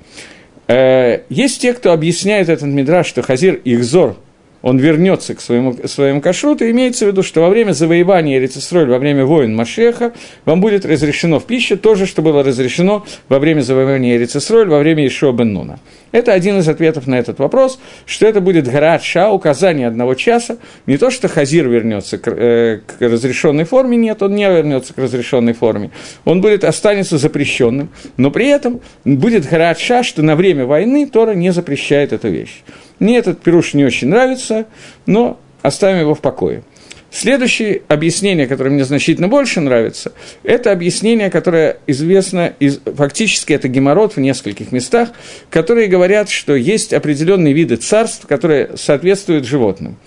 [0.67, 4.17] Э, есть те, кто объясняет этот мидраж, что хазир ихзор–
[4.63, 8.97] он вернется к своему, своему кашруту, имеется в виду, что во время завоевания Эрицесроль, во
[8.97, 10.13] время войн Машеха,
[10.45, 14.80] вам будет разрешено в пищу то же, что было разрешено во время завоевания Эрицесроль, во
[14.80, 15.80] время Ишуа бен Нуна.
[16.13, 20.58] Это один из ответов на этот вопрос, что это будет Гарат Ша, указание одного часа,
[20.86, 24.97] не то, что Хазир вернется к, э, к разрешенной форме, нет, он не вернется к
[24.97, 25.91] разрешенной форме,
[26.23, 31.34] он будет, останется запрещенным, но при этом будет Гарат Ша, что на время войны Тора
[31.34, 32.63] не запрещает эту вещь.
[33.04, 34.66] Мне этот пируш не очень нравится,
[35.06, 36.63] но оставим его в покое.
[37.12, 44.16] Следующее объяснение, которое мне значительно больше нравится, это объяснение, которое известно, из, фактически это геморрот
[44.16, 45.10] в нескольких местах,
[45.50, 49.98] которые говорят, что есть определенные виды царств, которые соответствуют животным.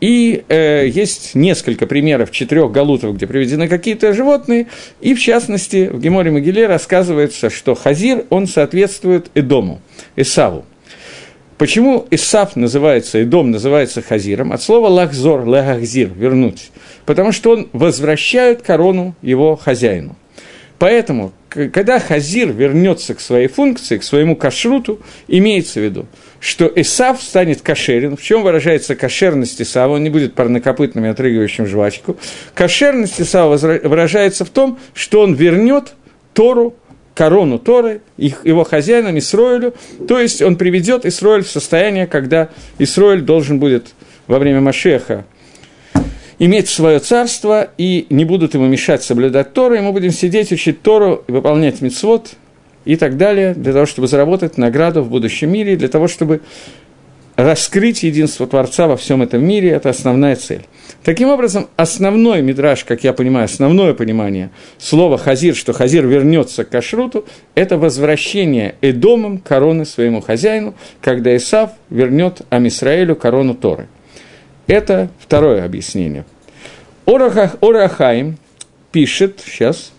[0.00, 4.66] И э, есть несколько примеров четырех галутов, где приведены какие-то животные,
[5.00, 9.80] и в частности в Геморе Могиле рассказывается, что Хазир, он соответствует Эдому,
[10.16, 10.64] Исаву.
[11.60, 14.50] Почему Исаф называется, и дом называется Хазиром?
[14.50, 16.70] От слова лахзор, лагахзир, вернуть.
[17.04, 20.16] Потому что он возвращает корону его хозяину.
[20.78, 26.06] Поэтому, когда Хазир вернется к своей функции, к своему кашруту, имеется в виду,
[26.40, 28.16] что Исав станет кошерен.
[28.16, 29.96] В чем выражается кошерность Исава?
[29.96, 32.16] Он не будет парнокопытным и отрыгивающим жвачку.
[32.54, 35.92] Кошерность Исава выражается в том, что он вернет
[36.32, 36.74] Тору
[37.14, 39.74] корону Торы, их, его хозяином Исроилю,
[40.06, 43.94] то есть он приведет Исроиль в состояние, когда Исроиль должен будет
[44.26, 45.24] во время Машеха
[46.40, 50.80] иметь свое царство, и не будут ему мешать соблюдать Тору, и мы будем сидеть, учить
[50.80, 52.30] Тору, выполнять мицвод
[52.86, 56.40] и так далее, для того, чтобы заработать награду в будущем мире, для того, чтобы
[57.44, 60.66] раскрыть единство Творца во всем этом мире, это основная цель.
[61.02, 66.68] Таким образом, основной мидраж, как я понимаю, основное понимание слова «хазир», что хазир вернется к
[66.68, 67.24] кашруту,
[67.54, 73.88] это возвращение Эдомом короны своему хозяину, когда Исав вернет Амисраэлю корону Торы.
[74.66, 76.26] Это второе объяснение.
[77.06, 78.36] Орахаим
[78.92, 79.92] пишет, сейчас,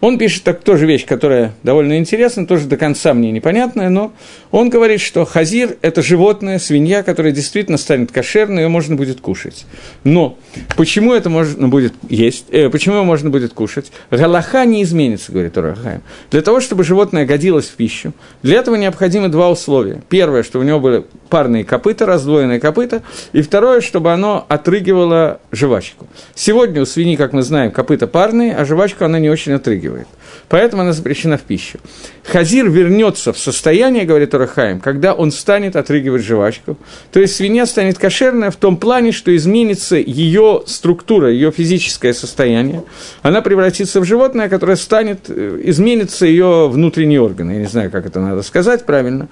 [0.00, 4.12] он пишет так, тоже вещь, которая довольно интересна, тоже до конца мне непонятная, но
[4.50, 9.66] он говорит, что хазир– это животное, свинья, которая действительно станет кошерной, ее можно будет кушать.
[10.04, 10.38] Но
[10.76, 13.92] почему это можно будет есть, э, почему его можно будет кушать?
[14.10, 16.02] Галаха не изменится, говорит Урахаем.
[16.30, 20.02] Для того, чтобы животное годилось в пищу, для этого необходимы два условия.
[20.08, 26.06] Первое, чтобы у него были парные копыта, раздвоенные копыта, и второе, чтобы оно отрыгивало жвачку.
[26.34, 30.06] Сегодня у свиньи, как мы знаем, копыта парные, а жвачку она не очень отрыгивает отрыгивает.
[30.48, 31.78] Поэтому она запрещена в пищу.
[32.24, 36.76] Хазир вернется в состояние, говорит Урахаим, когда он станет отрыгивать жвачку.
[37.12, 42.82] То есть свинья станет кошерная в том плане, что изменится ее структура, ее физическое состояние.
[43.22, 47.52] Она превратится в животное, которое станет, э, изменится ее внутренние органы.
[47.52, 49.28] Я не знаю, как это надо сказать правильно.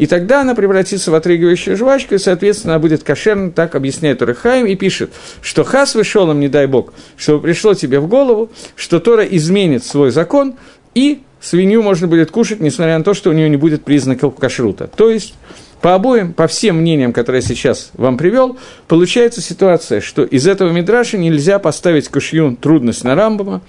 [0.00, 4.64] И тогда она превратится в отрыгивающую жвачку, и, соответственно, она будет кошерна, так объясняет Урахаим,
[4.64, 8.98] и пишет, что хас вышел им, не дай бог, чтобы пришло тебе в голову, что
[8.98, 10.54] Тора изменит свой закон,
[10.94, 14.86] и свинью можно будет кушать, несмотря на то, что у нее не будет признаков кашрута.
[14.86, 15.34] То есть,
[15.82, 18.56] по обоим, по всем мнениям, которые я сейчас вам привел,
[18.88, 23.60] получается ситуация, что из этого мидраша нельзя поставить кушью трудность на Рамбама,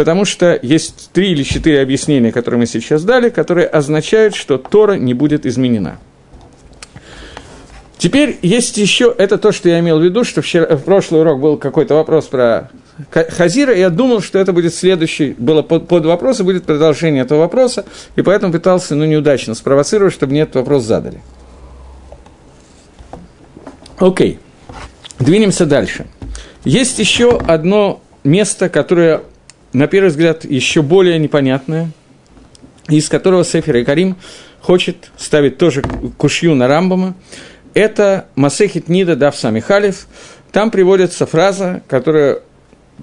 [0.00, 4.94] потому что есть три или четыре объяснения, которые мы сейчас дали, которые означают, что Тора
[4.94, 5.98] не будет изменена.
[7.98, 11.38] Теперь есть еще, это то, что я имел в виду, что вчера, в прошлый урок
[11.38, 12.70] был какой-то вопрос про
[13.12, 17.40] Хазира, я думал, что это будет следующий, было под, под вопрос, и будет продолжение этого
[17.40, 17.84] вопроса,
[18.16, 21.20] и поэтому пытался, ну, неудачно спровоцировать, чтобы мне этот вопрос задали.
[23.98, 24.38] Окей,
[25.18, 26.06] двинемся дальше.
[26.64, 29.22] Есть еще одно место, которое,
[29.72, 31.90] на первый взгляд, еще более непонятное,
[32.88, 34.16] из которого Сефер и Карим
[34.60, 35.82] хочет ставить тоже
[36.16, 37.14] кушью на Рамбама.
[37.74, 40.06] Это Масехит Нида Дав Самихалев.
[40.52, 42.40] Там приводится фраза, которая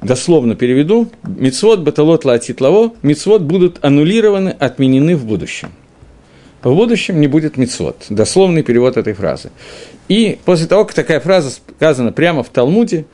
[0.01, 5.71] дословно переведу, «Мицвод баталот лаатит лаво», «Мицвод будут аннулированы, отменены в будущем».
[6.63, 8.05] В будущем не будет мицвод.
[8.09, 9.51] Дословный перевод этой фразы.
[10.09, 13.05] И после того, как такая фраза сказана прямо в Талмуде,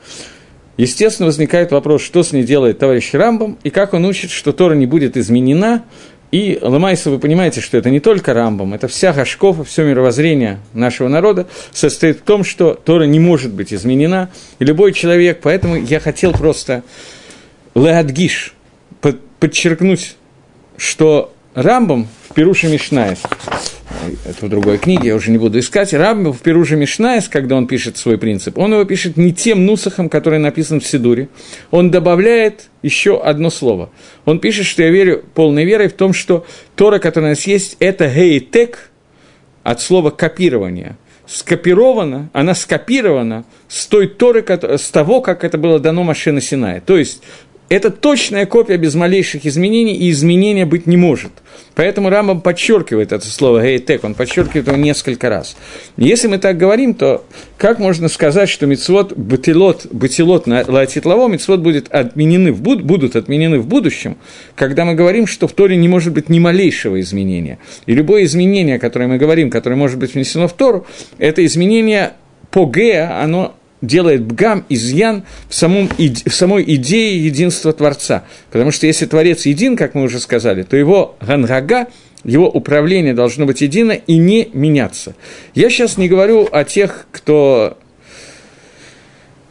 [0.76, 4.74] естественно, возникает вопрос, что с ней делает товарищ Рамбам, и как он учит, что Тора
[4.74, 5.84] не будет изменена,
[6.30, 11.06] и Ламайса, вы понимаете, что это не только Рамбам, это вся Гашкова, все мировоззрение нашего
[11.06, 16.00] народа состоит в том, что Тора не может быть изменена, и любой человек, поэтому я
[16.00, 16.82] хотел просто
[17.76, 18.54] леадгиш,
[19.38, 20.16] подчеркнуть,
[20.76, 23.20] что Рамбам в Перуше Мишнаев
[24.24, 25.92] это в другой книге, я уже не буду искать.
[25.92, 30.08] Рабби в Перуже Мишнаес, когда он пишет свой принцип, он его пишет не тем нусахом,
[30.08, 31.28] который написан в Сидуре.
[31.70, 33.90] Он добавляет еще одно слово.
[34.24, 37.76] Он пишет, что я верю полной верой в том, что Тора, которая у нас есть,
[37.80, 38.90] это гейтек
[39.62, 40.96] от слова копирование.
[41.26, 46.82] Скопирована, она скопирована с той Торы, с того, как это было дано Машина Синая.
[46.82, 47.22] То есть,
[47.74, 51.32] это точная копия без малейших изменений, и изменения быть не может.
[51.74, 55.56] Поэтому Рамбам подчеркивает это слово «гейтек», он подчеркивает его несколько раз.
[55.96, 57.24] Если мы так говорим, то
[57.58, 63.16] как можно сказать, что мицвод бытилот, бытилот на латитлаво, мицвод будет отменены в, буд, будут
[63.16, 64.18] отменены в будущем,
[64.54, 67.58] когда мы говорим, что в Торе не может быть ни малейшего изменения.
[67.86, 70.86] И любое изменение, которое мы говорим, которое может быть внесено в Тору,
[71.18, 72.12] это изменение
[72.52, 78.24] по Гея, оно делает бгам, изъян в, самом, в самой идее единства Творца.
[78.50, 81.88] Потому что если Творец един, как мы уже сказали, то его гангага,
[82.24, 85.14] его управление должно быть едино и не меняться.
[85.54, 87.76] Я сейчас не говорю о тех, кто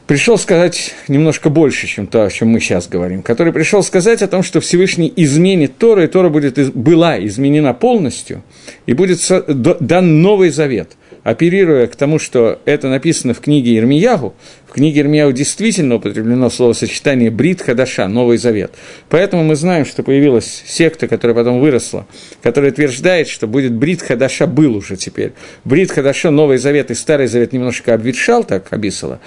[0.08, 4.28] пришел сказать немножко больше, чем то, о чем мы сейчас говорим, который пришел сказать о
[4.28, 8.44] том, что Всевышний изменит Тору, и Тора будет, была изменена полностью,
[8.86, 10.94] и будет дан новый завет–
[11.24, 14.34] оперируя к тому, что это написано в книге Ирмиягу,
[14.68, 18.72] в книге Ирмиягу действительно употреблено словосочетание «брит хадаша», «Новый Завет».
[19.10, 22.06] Поэтому мы знаем, что появилась секта, которая потом выросла,
[22.42, 25.34] которая утверждает, что будет брит хадаша был уже теперь.
[25.64, 29.20] Брит хадаша, Новый Завет и Старый Завет немножко обветшал, так обисало,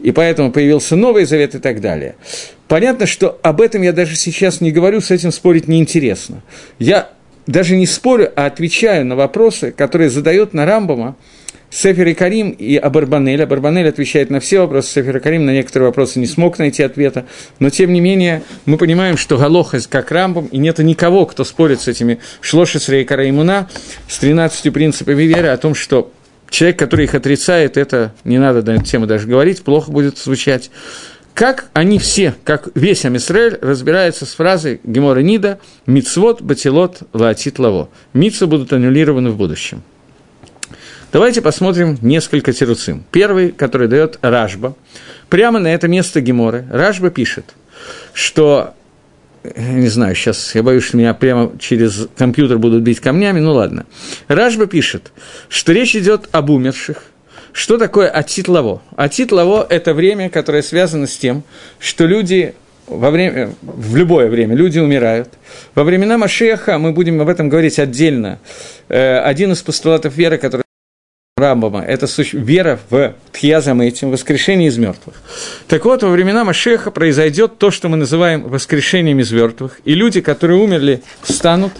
[0.00, 2.16] и поэтому появился Новый Завет и так далее.
[2.66, 6.42] Понятно, что об этом я даже сейчас не говорю, с этим спорить неинтересно.
[6.78, 7.10] Я
[7.46, 11.16] даже не спорю, а отвечаю на вопросы, которые задает на Рамбама
[11.74, 13.42] Сефер и Карим и Абарбанель.
[13.42, 17.26] Абарбанель отвечает на все вопросы, Сефер и Карим на некоторые вопросы не смог найти ответа,
[17.58, 21.80] но тем не менее мы понимаем, что Галоха как Рамбом, и нет никого, кто спорит
[21.80, 23.68] с этими Шлошисра и Караимуна,
[24.08, 26.12] с 13 принципами веры о том, что
[26.48, 30.70] человек, который их отрицает, это не надо на эту тему даже говорить, плохо будет звучать.
[31.34, 37.88] Как они все, как весь Амисраэль, разбирается с фразой Гемора Нида «Мицвот, батилот, лаатит лаво».
[38.12, 39.82] Митцы будут аннулированы в будущем.
[41.14, 43.04] Давайте посмотрим несколько тируцим.
[43.12, 44.74] Первый, который дает Ражба.
[45.28, 47.54] Прямо на это место Геморы Ражба пишет,
[48.12, 48.74] что
[49.44, 53.86] не знаю, сейчас я боюсь, что меня прямо через компьютер будут бить камнями, ну ладно.
[54.26, 55.12] Ражба пишет,
[55.48, 57.04] что речь идет об умерших.
[57.52, 58.82] Что такое атитлаво?
[58.96, 61.44] Атитлаво– это время, которое связано с тем,
[61.78, 62.56] что люди
[62.88, 65.28] во время, в любое время люди умирают.
[65.76, 68.40] Во времена Машеха мы будем об этом говорить отдельно.
[68.88, 70.63] Э, один из постулатов веры, который
[71.36, 75.20] Рамбама, это вера в Тхьязам этим, воскрешение из мертвых.
[75.66, 80.20] Так вот, во времена Машеха произойдет то, что мы называем воскрешением из мертвых, и люди,
[80.20, 81.72] которые умерли, встанут,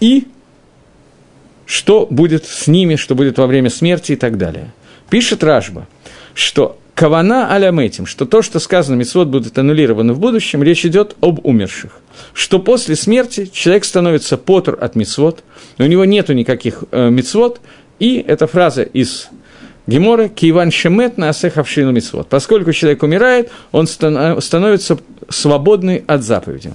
[0.00, 0.26] и
[1.64, 4.70] что будет с ними, что будет во время смерти и так далее.
[5.08, 5.88] Пишет Ражба,
[6.34, 11.16] что Кавана алям этим, что то, что сказано, Мецвод будет аннулировано в будущем, речь идет
[11.22, 11.92] об умерших.
[12.34, 15.42] Что после смерти человек становится потур от Мецвод,
[15.78, 17.62] у него нету никаких э, Мецвод,
[18.00, 19.28] и эта фраза из
[19.86, 22.28] Гемора «Киван шемет на асехавшину митцвот».
[22.28, 26.72] Поскольку человек умирает, он становится свободный от заповеди.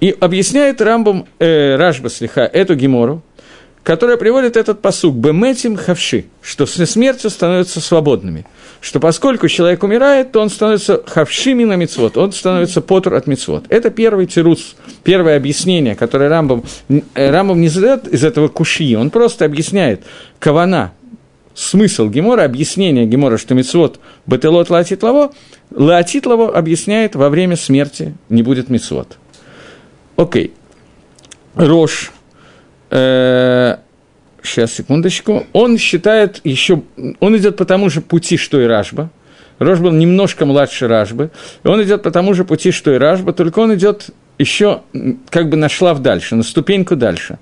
[0.00, 3.22] И объясняет Рамбом э, Ражба Слиха эту Гемору,
[3.82, 8.46] которая приводит этот посук «Беметим хавши», что с смертью становятся свободными.
[8.80, 13.64] Что поскольку человек умирает, то он становится хавшими на мицвод, он становится потур от мицвод.
[13.68, 19.10] Это первый тирус, первое объяснение, которое Рамбом, э, Рамбом не задает из этого куши, он
[19.10, 20.04] просто объясняет
[20.38, 20.92] кавана,
[21.54, 25.32] смысл Гемора, объяснение Гемора, что мицвод бетелот лаатитлаво,
[25.70, 29.18] лаатитлаво объясняет во время смерти не будет мицвод.
[30.16, 30.52] Окей.
[31.54, 32.12] Рош.
[32.90, 33.76] Э,
[34.42, 35.46] сейчас, секундочку.
[35.52, 36.82] Он считает еще...
[37.20, 39.10] Он идет по тому же пути, что и Ражба.
[39.58, 41.30] Рош был немножко младше Ражбы.
[41.64, 44.82] И он идет по тому же пути, что и Ражба, только он идет еще
[45.28, 47.38] как бы на шлав дальше, на ступеньку дальше.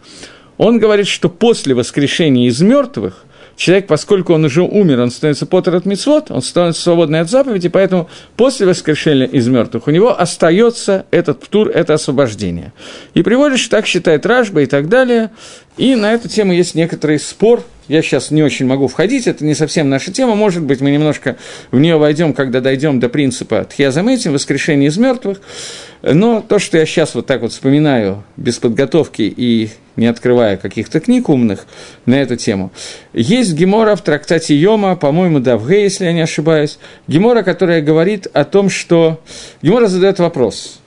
[0.56, 3.24] Он говорит, что после воскрешения из мертвых
[3.58, 7.68] человек, поскольку он уже умер, он становится потер от мицвод, он становится свободный от заповеди,
[7.68, 12.72] поэтому после воскрешения из мертвых у него остается этот птур, это освобождение.
[13.14, 15.30] И приводишь, так считает Ражба и так далее.
[15.76, 17.64] И на эту тему есть некоторый спор.
[17.88, 20.34] Я сейчас не очень могу входить, это не совсем наша тема.
[20.36, 21.36] Может быть, мы немножко
[21.72, 25.40] в нее войдем, когда дойдем до принципа Тхьязаметим, воскрешения из мертвых.
[26.02, 31.00] Но то, что я сейчас вот так вот вспоминаю без подготовки и не открывая каких-то
[31.00, 31.66] книг умных
[32.06, 32.72] на эту тему,
[33.12, 38.44] есть Гемора в трактате Йома, по-моему, Давге, если я не ошибаюсь, Гемора, которая говорит о
[38.44, 39.20] том, что...
[39.60, 40.80] Гемора задает вопрос.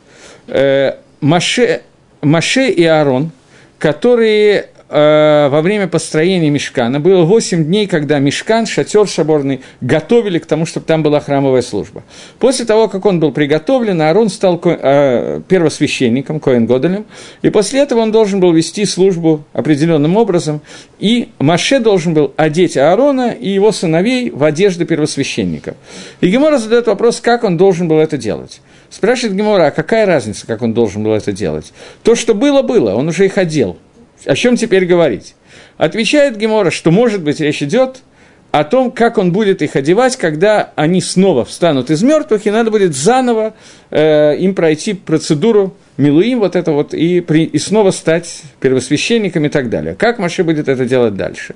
[0.48, 1.82] Э, Маше,
[2.22, 3.32] Маше и Аарон,
[3.78, 7.00] которые Э, во время построения Мешкана.
[7.00, 12.04] Было 8 дней, когда Мешкан, шатер соборный, готовили к тому, чтобы там была храмовая служба.
[12.40, 17.06] После того, как он был приготовлен, Аарон стал э, первосвященником, Коэн Годелем,
[17.42, 20.60] и после этого он должен был вести службу определенным образом,
[21.00, 25.78] и Маше должен был одеть Аарона и его сыновей в одежды первосвященников.
[26.20, 28.60] И Гемора задает вопрос, как он должен был это делать.
[28.90, 31.72] Спрашивает Гемора, а какая разница, как он должен был это делать?
[32.04, 33.78] То, что было, было, он уже их одел–
[34.26, 35.36] о чем теперь говорить?
[35.78, 38.04] Отвечает Гемора, что, может быть, речь идет
[38.52, 42.70] о том, как он будет их одевать, когда они снова встанут из мертвых, и надо
[42.70, 43.54] будет заново
[43.90, 49.50] э, им пройти процедуру Милуим, вот это вот, и, при, и снова стать первосвященником и
[49.50, 49.96] так далее.
[49.96, 51.56] Как Маше будет это делать дальше?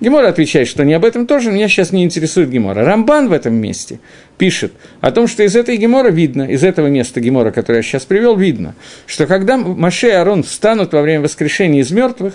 [0.00, 2.84] Гемора отвечает, что не об этом тоже, меня сейчас не интересует Гемора.
[2.84, 4.00] Рамбан в этом месте
[4.38, 8.04] пишет о том, что из этой Гемора видно, из этого места Гемора, которое я сейчас
[8.04, 8.74] привел, видно,
[9.06, 12.34] что когда Маше и Арон встанут во время воскрешения из мертвых,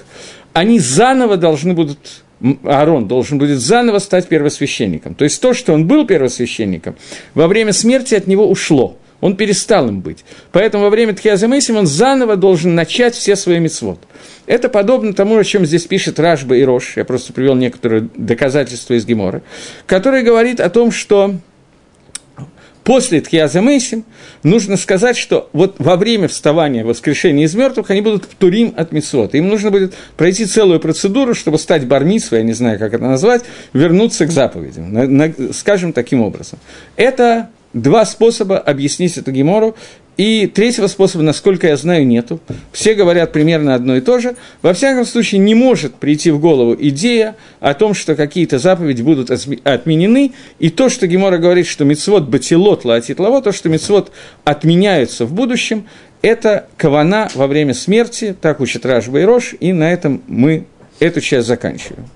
[0.53, 2.23] они заново должны будут
[2.63, 5.13] Аарон должен будет заново стать первосвященником.
[5.13, 6.95] То есть то, что он был первосвященником,
[7.33, 8.97] во время смерти от него ушло.
[9.21, 10.23] Он перестал им быть.
[10.51, 13.99] Поэтому во время Тхиазамейсим он заново должен начать все свои мецвод.
[14.45, 18.95] Это подобно тому, о чем здесь пишет Ражба и Рош, я просто привел некоторые доказательства
[18.95, 19.41] из Гемора,
[19.85, 21.35] который говорит о том, что
[22.83, 24.05] после Тхиаза Мейсим
[24.41, 29.37] нужно сказать, что вот во время вставания, воскрешения из мертвых, они будут птурим от Митсвота.
[29.37, 33.43] Им нужно будет пройти целую процедуру, чтобы стать бармитсвой, я не знаю, как это назвать,
[33.73, 36.57] вернуться к заповедям, скажем таким образом.
[36.95, 39.75] Это два способа объяснить эту гемору,
[40.19, 42.41] и третьего способа, насколько я знаю, нету.
[42.73, 44.35] Все говорят примерно одно и то же.
[44.61, 49.31] Во всяком случае, не может прийти в голову идея о том, что какие-то заповеди будут
[49.31, 54.11] отменены, и то, что Гемора говорит, что мецвод батилот латит лаво, то, что мецвод
[54.43, 55.85] отменяются в будущем,
[56.21, 60.65] это кавана во время смерти, так учит Ражба и Рош, и на этом мы
[60.99, 62.09] эту часть заканчиваем.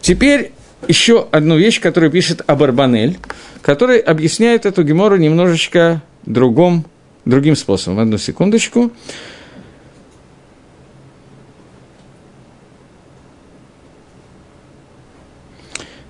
[0.00, 0.52] Теперь
[0.88, 3.18] еще одну вещь, которую пишет Абарбанель,
[3.62, 6.86] который объясняет эту гемору немножечко другом
[7.24, 8.00] другим способом.
[8.00, 8.90] Одну секундочку.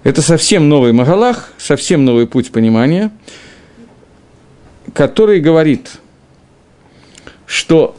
[0.03, 3.11] Это совсем новый Магалах, совсем новый путь понимания,
[4.95, 5.91] который говорит,
[7.45, 7.97] что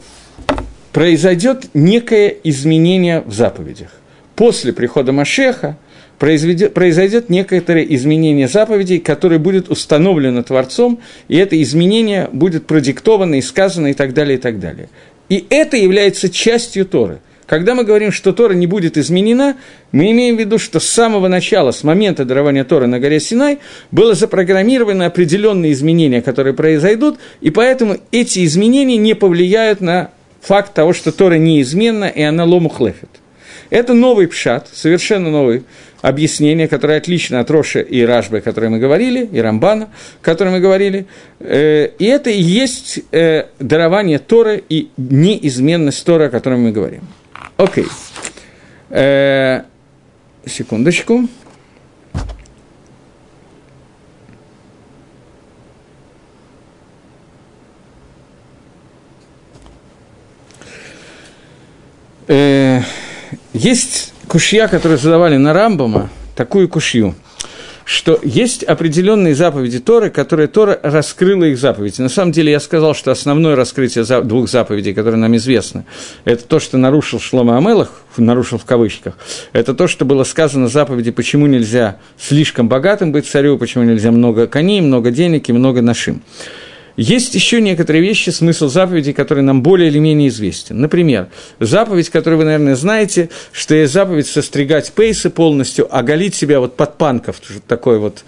[0.92, 3.90] произойдет некое изменение в заповедях.
[4.34, 5.76] После прихода Машеха–
[6.22, 13.88] произойдет некоторое изменение заповедей, которое будет установлено Творцом, и это изменение будет продиктовано и сказано
[13.88, 14.88] и так далее, и так далее.
[15.28, 17.18] И это является частью Торы.
[17.46, 19.56] Когда мы говорим, что Тора не будет изменена,
[19.90, 23.58] мы имеем в виду, что с самого начала, с момента дарования Торы на горе Синай,
[23.90, 30.92] было запрограммировано определенные изменения, которые произойдут, и поэтому эти изменения не повлияют на факт того,
[30.92, 33.10] что Тора неизменна, и она лому хлефет.
[33.72, 35.64] Это новый пшат, совершенно новый
[36.02, 39.88] объяснение, которое отлично от Роши и Ражбы, о которой мы говорили, и Рамбана,
[40.20, 41.06] о которой мы говорили.
[41.40, 47.00] Э, и это и есть э, дарование Торы и неизменность Торы, о которой мы говорим.
[47.56, 47.86] Окей.
[48.90, 49.62] Э,
[50.44, 51.26] секундочку.
[63.54, 67.14] Есть кушья, которую задавали на Рамбама, такую кушью.
[67.84, 72.00] что есть определенные заповеди Торы, которые Тора раскрыла их заповеди.
[72.00, 75.84] На самом деле я сказал, что основное раскрытие двух заповедей, которые нам известны,
[76.24, 79.14] это то, что нарушил Шлома Амелах, нарушил в кавычках,
[79.52, 84.10] это то, что было сказано в заповеди, почему нельзя слишком богатым быть царю, почему нельзя
[84.10, 86.22] много коней, много денег и много нашим.
[86.96, 90.80] Есть еще некоторые вещи, смысл заповеди, который нам более или менее известен.
[90.80, 91.28] Например,
[91.58, 96.98] заповедь, которую вы, наверное, знаете, что есть заповедь состригать пейсы полностью, оголить себя вот под
[96.98, 98.24] панков, такой вот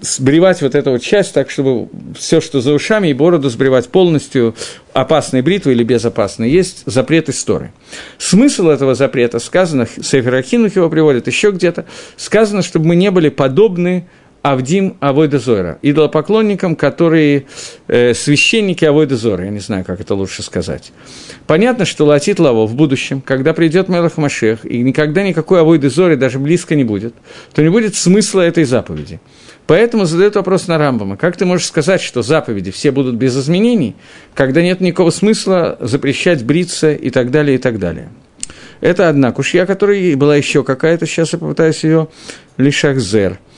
[0.00, 4.54] сбривать вот эту вот часть так, чтобы все, что за ушами, и бороду сбривать полностью
[4.92, 7.72] опасной бритвой или безопасной, есть запрет истории.
[8.18, 13.28] Смысл этого запрета сказано, Сефер Ахинух его приводит еще где-то, сказано, чтобы мы не были
[13.28, 14.06] подобны
[14.42, 17.46] Авдим Авойда Зора, идолопоклонникам, которые
[17.86, 20.92] э, священники Авойда Зора, я не знаю, как это лучше сказать.
[21.46, 26.16] Понятно, что Латит Лаво в будущем, когда придет Мелах Машех, и никогда никакой Авойда Зоры
[26.16, 27.14] даже близко не будет,
[27.54, 29.20] то не будет смысла этой заповеди.
[29.68, 31.16] Поэтому задает вопрос на Рамбама.
[31.16, 33.94] Как ты можешь сказать, что заповеди все будут без изменений,
[34.34, 38.08] когда нет никакого смысла запрещать бриться и так далее, и так далее?
[38.80, 42.08] Это одна кушья, которая была еще какая-то, сейчас я попытаюсь ее,
[42.56, 43.38] Лишахзер–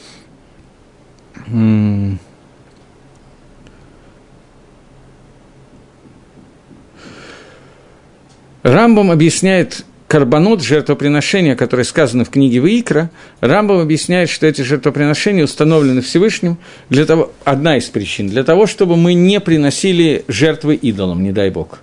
[8.62, 16.00] Рамбам объясняет карбонот, жертвоприношения, которые сказаны в книге Ваикра, Рамбам объясняет, что эти жертвоприношения установлены
[16.00, 16.56] Всевышним
[16.88, 21.50] для того, одна из причин, для того, чтобы мы не приносили жертвы идолам, не дай
[21.50, 21.80] Бог.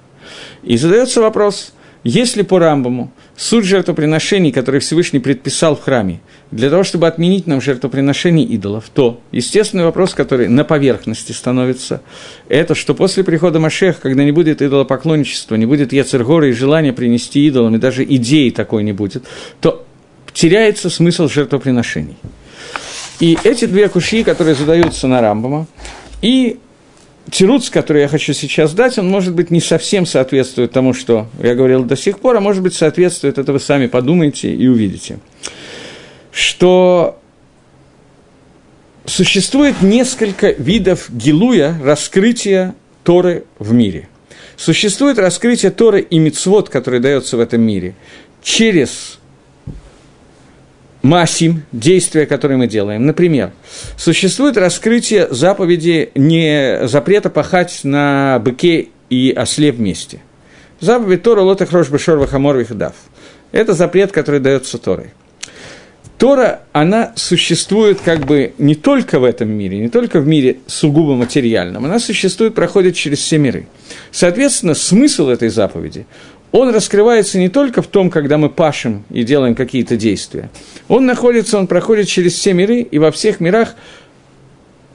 [0.64, 1.74] И задается вопрос,
[2.04, 7.62] если по Рамбаму суть жертвоприношений, которые Всевышний предписал в храме, для того, чтобы отменить нам
[7.62, 12.02] жертвоприношение идолов, то естественный вопрос, который на поверхности становится,
[12.49, 17.45] это что после прихода Машех, когда не будет идолопоклонничества, не будет Яцергора и желания принести
[17.45, 19.24] идолам, и даже идеи такой не будет,
[19.60, 19.86] то
[20.34, 22.18] теряется смысл жертвоприношений.
[23.20, 25.68] И эти две куши, которые задаются на Рамбама,
[26.24, 26.58] и
[27.32, 31.56] Тируц, который я хочу сейчас дать, он, может быть, не совсем соответствует тому, что я
[31.56, 35.18] говорил до сих пор, а может быть, соответствует, это вы сами подумаете и увидите
[36.32, 37.20] что
[39.06, 44.08] существует несколько видов гилуя, раскрытия Торы в мире.
[44.56, 47.96] Существует раскрытие Торы и мицвод, который дается в этом мире,
[48.44, 49.20] через
[51.02, 53.06] масим, действия, которые мы делаем.
[53.06, 53.52] Например,
[53.97, 60.22] существует раскрытие заповеди не запрета пахать на быке и осле вместе.
[60.80, 62.93] Заповедь Тора лота хрош бешор вахамор дав.
[63.52, 65.12] Это запрет, который дается Торой.
[66.22, 71.16] Тора, она существует как бы не только в этом мире, не только в мире сугубо
[71.16, 73.66] материальном, она существует, проходит через все миры.
[74.12, 76.06] Соответственно, смысл этой заповеди,
[76.52, 80.49] он раскрывается не только в том, когда мы пашем и делаем какие-то действия.
[80.88, 83.76] Он находится, он проходит через все миры, и во всех мирах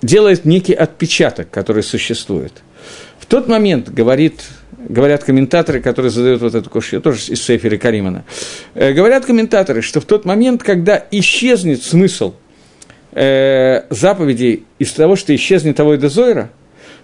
[0.02, 2.52] делает некий отпечаток, который существует.
[3.18, 4.42] В тот момент, говорит
[4.88, 8.24] говорят комментаторы, которые задают вот эту кошью, тоже из Сейфера Каримана,
[8.74, 12.34] э, говорят комментаторы, что в тот момент, когда исчезнет смысл
[13.12, 16.50] э, заповедей из того, что исчезнет того и Зойра,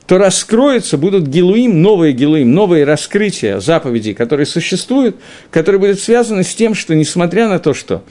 [0.06, 5.16] то раскроются, будут гилуим, новые гилуим, новые раскрытия заповедей, которые существуют,
[5.50, 8.02] которые будут связаны с тем, что несмотря на то, что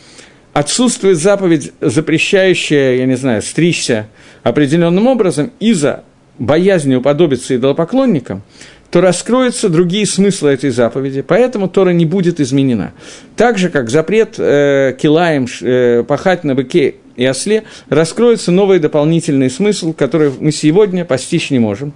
[0.53, 4.07] отсутствует заповедь, запрещающая, я не знаю, стричься
[4.43, 6.03] определенным образом из-за
[6.39, 8.41] боязни уподобиться идолопоклонникам,
[8.89, 12.91] то раскроются другие смыслы этой заповеди, поэтому Тора не будет изменена.
[13.37, 19.51] Так же, как запрет э, килаем э, пахать на быке и осле, раскроется новый дополнительный
[19.51, 21.93] смысл, который мы сегодня постичь не можем.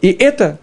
[0.00, 0.58] И это,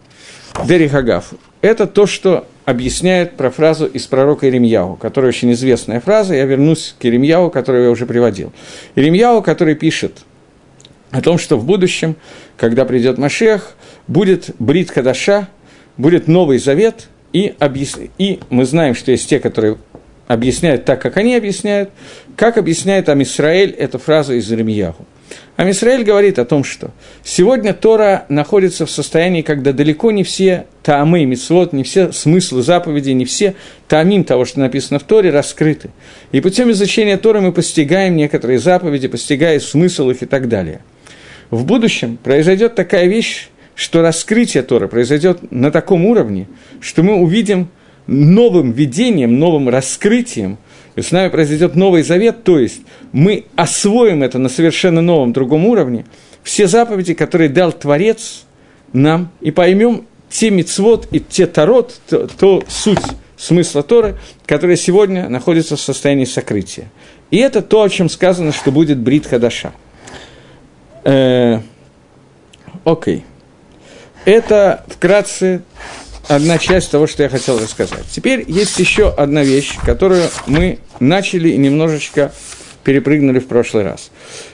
[0.65, 6.45] Дерихагав, это то, что объясняет про фразу из пророка Иеремьяу, которая очень известная фраза, я
[6.45, 8.51] вернусь к Иеремьяу, которую я уже приводил.
[8.95, 10.17] Иеремьяу, который пишет
[11.11, 12.15] о том, что в будущем,
[12.57, 13.75] когда придет Машех,
[14.07, 15.49] будет брит Кадаша,
[15.97, 17.95] будет Новый Завет, и, объяс...
[18.17, 19.77] и мы знаем, что есть те, которые
[20.29, 21.89] объясняют так, как они объясняют,
[22.39, 25.05] как объясняет Амисраэль эту фразу из Иеремьяху.
[25.57, 31.25] Амисраэль говорит о том, что сегодня Тора находится в состоянии, когда далеко не все таамы,
[31.25, 33.55] мицвод, не все смыслы заповедей, не все
[33.89, 35.89] таамим того, что написано в Торе, раскрыты.
[36.31, 40.79] И путем изучения Торы мы постигаем некоторые заповеди, постигаем смысл их и так далее.
[41.49, 46.47] В будущем произойдет такая вещь, что раскрытие Тора произойдет на таком уровне,
[46.79, 47.67] что мы увидим
[48.07, 50.57] новым видением, новым раскрытием,
[50.95, 52.81] и с нами произойдет новый завет, то есть
[53.11, 56.05] мы освоим это на совершенно новом другом уровне,
[56.43, 58.45] все заповеди, которые дал Творец
[58.93, 62.99] нам, и поймем те мицвод и те тарот, то, то суть
[63.37, 66.91] смысла Торы, которая сегодня находится в состоянии сокрытия.
[67.31, 69.73] И это то, о чем сказано, что будет Брит Хадаша.
[71.03, 71.59] Э,
[72.83, 73.23] окей.
[74.25, 75.61] Это вкратце
[76.29, 78.05] одна часть того, что я хотел рассказать.
[78.09, 82.31] Теперь есть еще одна вещь, которую мы начали немножечко
[82.83, 84.11] перепрыгнули в прошлый раз.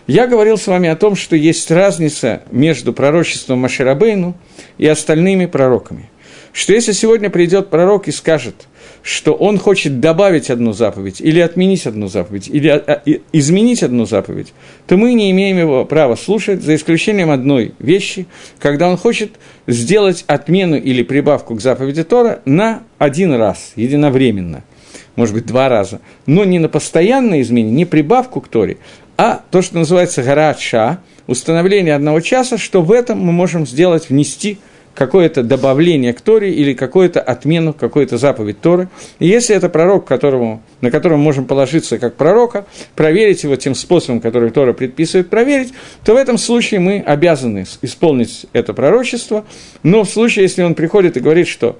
[0.07, 4.35] Я говорил с вами о том, что есть разница между пророчеством Маширабейну
[4.77, 6.09] и остальными пророками.
[6.51, 8.67] Что если сегодня придет пророк и скажет,
[9.05, 13.01] что он хочет добавить одну заповедь, или отменить одну заповедь, или а, а,
[13.31, 14.53] изменить одну заповедь,
[14.87, 18.25] то мы не имеем его права слушать, за исключением одной вещи,
[18.57, 19.33] когда он хочет
[19.67, 24.63] сделать отмену или прибавку к заповеди Тора на один раз, единовременно–
[25.15, 28.77] может быть, два раза, но не на постоянное изменение, не прибавку к Торе,
[29.17, 34.57] а то, что называется гарача, установление одного часа, что в этом мы можем сделать, внести
[34.95, 38.87] какое-то добавление к Торе или какую-то отмену, какую-то заповедь Торы.
[39.19, 42.65] И если это пророк, которому, на которого мы можем положиться как пророка,
[42.95, 45.73] проверить его тем способом, который Тора предписывает проверить,
[46.03, 49.45] то в этом случае мы обязаны исполнить это пророчество.
[49.83, 51.77] Но в случае, если он приходит и говорит, что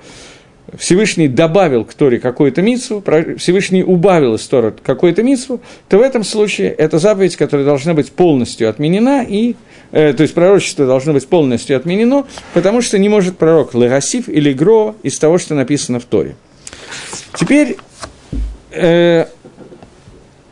[0.77, 3.03] Всевышний добавил к Торе какую-то митсву,
[3.37, 8.11] Всевышний убавил из Тора какую-то митсву, то в этом случае это заповедь, которая должна быть
[8.11, 9.55] полностью отменена, и,
[9.91, 14.95] то есть пророчество должно быть полностью отменено, потому что не может пророк Легасив или Грова
[15.03, 16.35] из того, что написано в Торе.
[17.35, 17.77] Теперь,
[18.71, 19.25] э,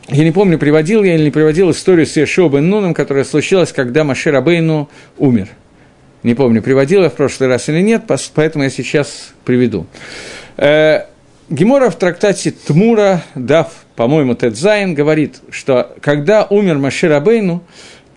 [0.07, 4.03] я не помню, приводил я или не приводил историю с Ешо Нуном, которая случилась, когда
[4.03, 5.49] Машир Абейну умер–
[6.23, 8.03] не помню, приводил я в прошлый раз или нет,
[8.33, 9.85] поэтому я сейчас приведу.
[10.55, 11.01] Э,
[11.49, 13.67] Гемора в трактате Тмура, Дав,
[13.97, 17.61] по-моему, Тедзайн, говорит, что когда умер Машир Абейну,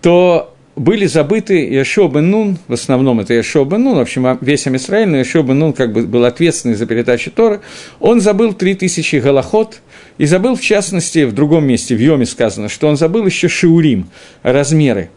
[0.02, 4.66] то были забыты Яшо бен Нун, в основном это Яшо бен Нун, в общем, весь
[4.66, 7.60] Амисраиль, но Яшо бен Нун как бы был ответственный за передачу Торы,
[7.98, 9.80] он забыл три тысячи голоход,
[10.18, 14.08] и забыл, в частности, в другом месте, в Йоме сказано, что он забыл еще Шиурим,
[14.42, 15.10] размеры–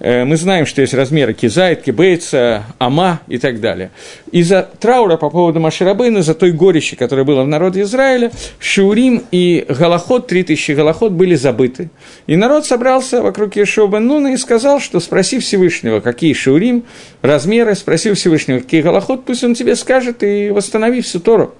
[0.00, 3.90] мы знаем, что есть размеры кизайт, кибейца, ама и так далее.
[4.30, 8.30] Из-за траура по поводу Маширабейна, за той горечи, которая была в народе Израиля,
[8.60, 11.90] Шаурим и Галахот, 3000 Галахот, были забыты.
[12.26, 16.84] И народ собрался вокруг Ешуа бен Нуна и сказал, что спроси Всевышнего, какие Шаурим,
[17.22, 21.54] размеры, спроси Всевышнего, какие Галахот, пусть он тебе скажет и восстанови всю Тору.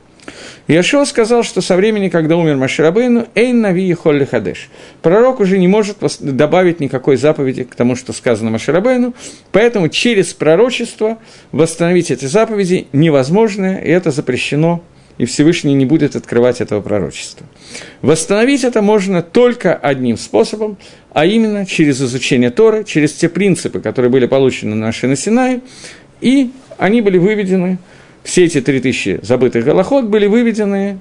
[0.69, 4.69] Яшуа сказал, что со времени, когда умер Маширабейну, «Эйн нави холли хадеш».
[5.01, 9.15] Пророк уже не может добавить никакой заповеди к тому, что сказано Маширабейну,
[9.51, 11.19] поэтому через пророчество
[11.53, 14.83] восстановить эти заповеди невозможно, и это запрещено,
[15.17, 17.47] и Всевышний не будет открывать этого пророчества.
[18.03, 20.77] Восстановить это можно только одним способом,
[21.13, 25.61] а именно через изучение Торы, через те принципы, которые были получены на нашей Синае,
[26.21, 27.79] и они были выведены
[28.25, 30.99] все эти три тысячи забытых голоход были выведены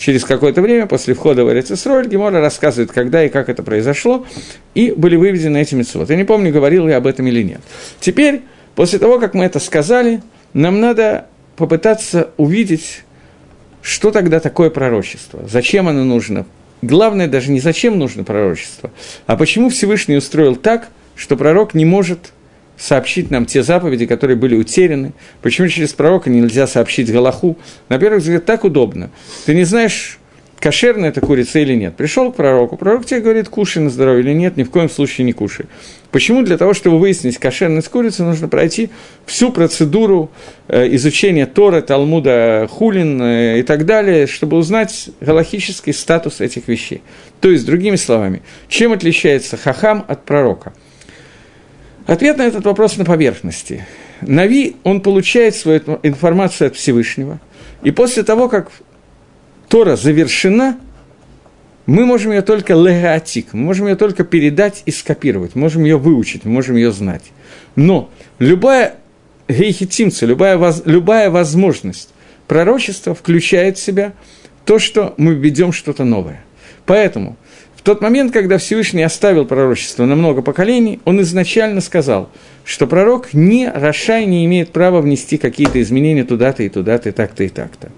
[0.00, 4.26] через какое-то время после входа в Эрицесроль, Гемора рассказывает, когда и как это произошло,
[4.74, 6.08] и были выведены эти митцвот.
[6.10, 7.60] Я не помню, говорил я об этом или нет.
[8.00, 8.40] Теперь,
[8.74, 10.22] после того, как мы это сказали,
[10.54, 13.04] нам надо попытаться увидеть,
[13.82, 16.46] что тогда такое пророчество, зачем оно нужно.
[16.82, 18.90] Главное даже не зачем нужно пророчество,
[19.26, 22.32] а почему Всевышний устроил так, что пророк не может
[22.80, 25.12] сообщить нам те заповеди, которые были утеряны.
[25.42, 27.58] Почему через пророка нельзя сообщить Галаху?
[27.88, 29.10] На первый взгляд, так удобно.
[29.44, 30.18] Ты не знаешь,
[30.58, 31.96] кошерная это курица или нет.
[31.96, 35.26] Пришел к пророку, пророк тебе говорит, кушай на здоровье или нет, ни в коем случае
[35.26, 35.66] не кушай.
[36.10, 36.42] Почему?
[36.42, 38.88] Для того, чтобы выяснить кошерность курицы, нужно пройти
[39.26, 40.30] всю процедуру
[40.68, 47.02] э, изучения Тора, Талмуда, Хулин э, и так далее, чтобы узнать галахический статус этих вещей.
[47.40, 50.72] То есть, другими словами, чем отличается хахам от пророка–
[52.06, 53.86] Ответ на этот вопрос на поверхности.
[54.20, 57.40] Нави, он получает свою информацию от Всевышнего,
[57.82, 58.70] и после того, как
[59.68, 60.78] Тора завершена,
[61.86, 65.96] мы можем ее только легаатик, мы можем ее только передать и скопировать, мы можем ее
[65.96, 67.24] выучить, мы можем ее знать.
[67.76, 68.96] Но любая
[69.48, 72.10] гейхитимца, любая, воз, любая возможность
[72.46, 74.12] пророчества включает в себя
[74.64, 76.42] то, что мы введем что-то новое.
[76.84, 77.36] Поэтому–
[77.80, 82.28] в тот момент, когда Всевышний оставил пророчество на много поколений, он изначально сказал,
[82.62, 87.42] что пророк не Рашай не имеет права внести какие-то изменения туда-то и туда-то и так-то
[87.42, 87.90] и так-то.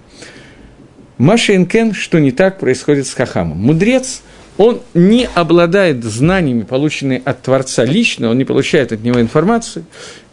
[1.18, 3.58] Маша Инкен, что не так происходит с Хахамом.
[3.58, 4.22] Мудрец,
[4.56, 9.84] он не обладает знаниями, полученными от Творца лично, он не получает от него информацию,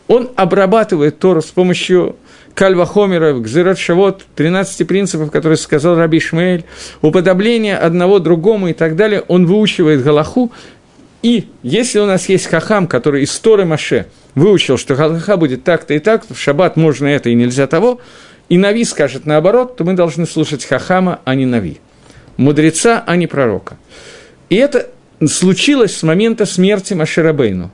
[0.08, 2.18] он обрабатывает Тору с помощью
[2.54, 6.66] Кальва Хомера, Гзират Шавот, 13 принципов, которые сказал Раби Шмель,
[7.02, 10.52] уподобление одного другому и так далее, он выучивает Галаху,
[11.22, 15.93] и если у нас есть хахам, который из Торы Маше выучил, что Галаха будет так-то
[15.93, 18.00] и так, в шаббат можно это и нельзя того,
[18.47, 21.80] и Нави скажет наоборот, то мы должны слушать хахама, а не Нави.
[22.38, 23.78] Мудреца, а не пророка.
[24.50, 24.89] И это
[25.28, 27.70] случилось с момента смерти Маширабейну.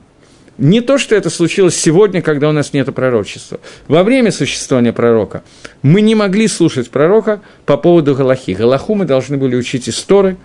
[0.58, 3.60] Не то, что это случилось сегодня, когда у нас нет пророчества.
[3.88, 5.42] Во время существования пророка
[5.82, 8.52] мы не могли слушать пророка по поводу Галахи.
[8.52, 10.38] Галаху мы должны были учить из Торы,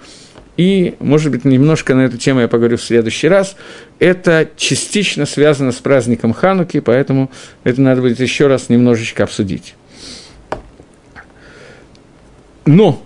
[0.57, 3.55] и, может быть, немножко на эту тему я поговорю в следующий раз.
[3.99, 7.31] Это частично связано с праздником Хануки, поэтому
[7.63, 9.75] это надо будет еще раз немножечко обсудить.
[12.65, 13.01] Но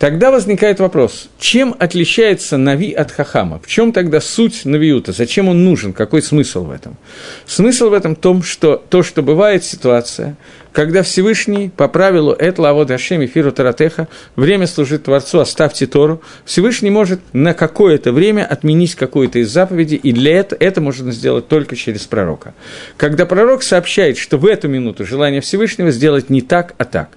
[0.00, 3.60] Тогда возникает вопрос, чем отличается Нави от Хахама?
[3.62, 5.12] В чем тогда суть Навиюта?
[5.12, 5.92] Зачем он нужен?
[5.92, 6.96] Какой смысл в этом?
[7.44, 10.38] Смысл в этом в том, что то, что бывает ситуация,
[10.72, 16.88] когда Всевышний по правилу «Этла авод Ашем эфиру таратеха» время служить Творцу, оставьте Тору, Всевышний
[16.88, 21.76] может на какое-то время отменить какую-то из заповедей, и для этого это можно сделать только
[21.76, 22.54] через пророка.
[22.96, 27.10] Когда пророк сообщает, что в эту минуту желание Всевышнего сделать не так, а так,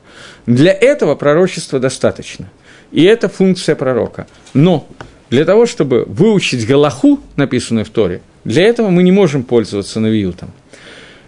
[0.48, 2.52] для этого пророчества достаточно–
[2.94, 4.28] и это функция пророка.
[4.54, 4.88] Но
[5.30, 10.52] для того, чтобы выучить Галаху, написанную в Торе, для этого мы не можем пользоваться навиютом.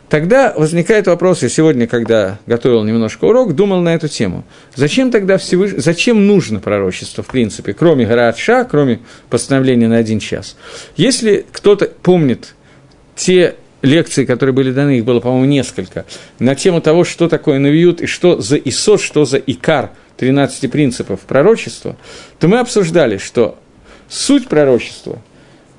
[0.07, 4.43] Тогда возникает вопрос, я сегодня, когда готовил немножко урок, думал на эту тему.
[4.75, 5.71] Зачем тогда Всевыш...
[5.77, 8.99] зачем нужно пророчество, в принципе, кроме Гаратша, кроме
[9.31, 10.55] постановления на один час?
[10.95, 12.53] Если кто-то помнит
[13.15, 16.05] те лекции, которые были даны, их было, по-моему, несколько,
[16.37, 21.21] на тему того, что такое навиют и что за исот, что за икар– 13 принципов
[21.21, 21.95] пророчества,
[22.39, 23.57] то мы обсуждали, что
[24.09, 25.21] суть пророчества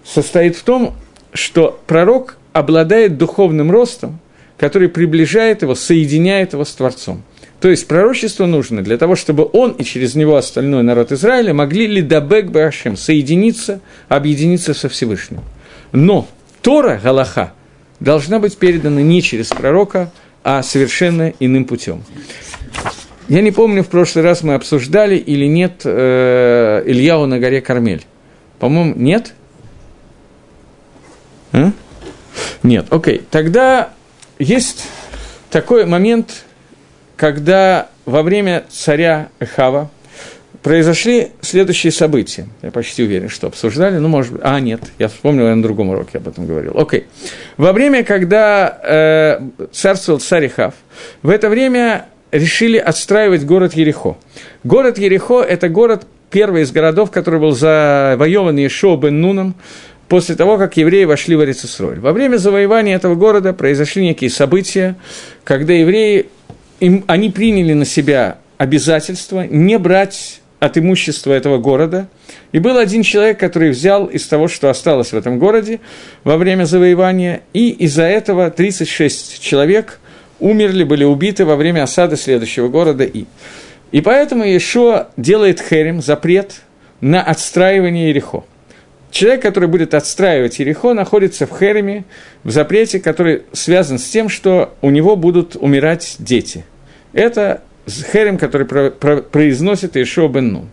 [0.05, 0.95] состоит в том,
[1.33, 4.19] что пророк обладает духовным ростом,
[4.57, 7.23] который приближает его, соединяет его с Творцом.
[7.61, 11.87] То есть пророчество нужно для того, чтобы он и через него остальной народ Израиля могли
[11.87, 15.41] ли дабек башем соединиться, объединиться со Всевышним.
[15.93, 16.29] Но
[16.63, 17.53] Тора, Галаха,
[18.01, 20.11] должна быть передана не через пророка,
[20.45, 22.05] а совершенно иным путем.
[23.29, 28.05] Я не помню, в прошлый раз мы обсуждали или нет э, Ильяу на горе Кармель.
[28.61, 29.33] По-моему, нет?
[31.53, 31.73] А?
[32.63, 33.23] Нет, окей.
[33.31, 33.91] Тогда
[34.39, 34.87] есть
[35.51, 36.45] такой момент,
[37.17, 39.91] когда во время царя Эхава
[40.63, 42.47] произошли следующие события.
[42.63, 44.43] Я почти уверен, что обсуждали, ну, может быть...
[44.45, 46.79] А, нет, я вспомнил, я на другом уроке об этом говорил.
[46.79, 47.07] Окей.
[47.57, 50.75] Во время, когда э, царствовал царь Эхав,
[51.23, 52.07] в это время
[52.37, 54.17] решили отстраивать город Ерехо.
[54.65, 59.55] Город Ерехо– это город, первый из городов, который был завоеван Ешо бен Нуном,
[60.09, 61.99] после того, как евреи вошли в Эрицесроль.
[61.99, 64.97] Во время завоевания этого города произошли некие события,
[65.45, 66.27] когда евреи,
[66.81, 72.09] им, они приняли на себя обязательство не брать от имущества этого города.
[72.53, 75.81] И был один человек, который взял из того, что осталось в этом городе
[76.25, 80.01] во время завоевания, и из-за этого 36 человек–
[80.41, 83.27] умерли, были убиты во время осады следующего города И.
[83.93, 86.63] И поэтому Иешуа делает херем, запрет
[87.01, 88.45] на отстраивание Ерехо.
[89.11, 92.05] Человек, который будет отстраивать Ерехо, находится в хереме,
[92.45, 96.65] в запрете, который связан с тем, что у него будут умирать дети.
[97.13, 100.71] Это херем, который произносит Иешуа бен Нун.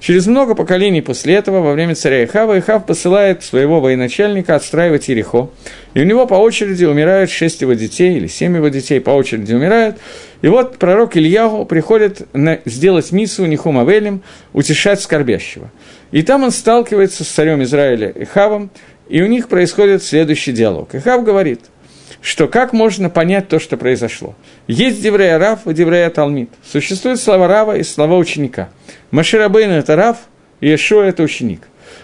[0.00, 5.48] Через много поколений после этого, во время царя Ихава, Ихав посылает своего военачальника отстраивать Ерехо.
[5.94, 9.54] И у него по очереди умирают шесть его детей, или семь его детей по очереди
[9.54, 9.96] умирают.
[10.42, 14.22] И вот пророк Ильяху приходит на, сделать миссу Нихум Авелем,
[14.52, 15.70] утешать скорбящего.
[16.12, 18.70] И там он сталкивается с царем Израиля Ихавом,
[19.08, 20.94] и у них происходит следующий диалог.
[20.94, 21.60] Ихав говорит–
[22.20, 24.34] что как можно понять то, что произошло.
[24.66, 26.50] Есть Деврея Рав и Деврея Талмит.
[26.64, 28.70] Существуют слова Рава и слова ученика.
[29.10, 30.18] Маширабейн– это Рав,
[30.60, 31.62] и Ешо– это ученик.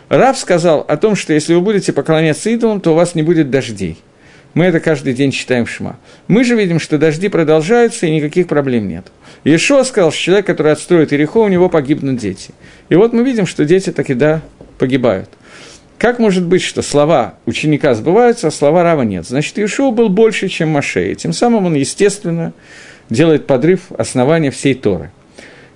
[0.09, 3.51] Рав сказал о том, что если вы будете поклоняться идолам, то у вас не будет
[3.51, 3.98] дождей.
[4.55, 5.96] Мы это каждый день читаем в Шма.
[6.26, 9.07] Мы же видим, что дожди продолжаются, и никаких проблем нет.
[9.44, 12.51] Ешо сказал, что человек, который отстроит Ирихо, у него погибнут дети.
[12.88, 14.42] И вот мы видим, что дети таки да
[14.78, 15.30] погибают.
[16.01, 19.26] Как может быть, что слова ученика сбываются, а слова Рава нет?
[19.26, 22.55] Значит, Иешуа был больше, чем Маше, и тем самым он, естественно,
[23.11, 25.11] делает подрыв основания всей Торы.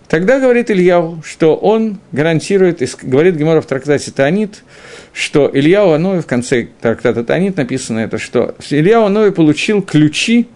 [0.08, 4.64] Тогда говорит Ильяу, что он гарантирует, говорит Гемора в трактате Таанит,
[5.12, 10.48] что Ильяу Аной, в конце трактата Таанит написано это, что Ильяу Аной получил ключи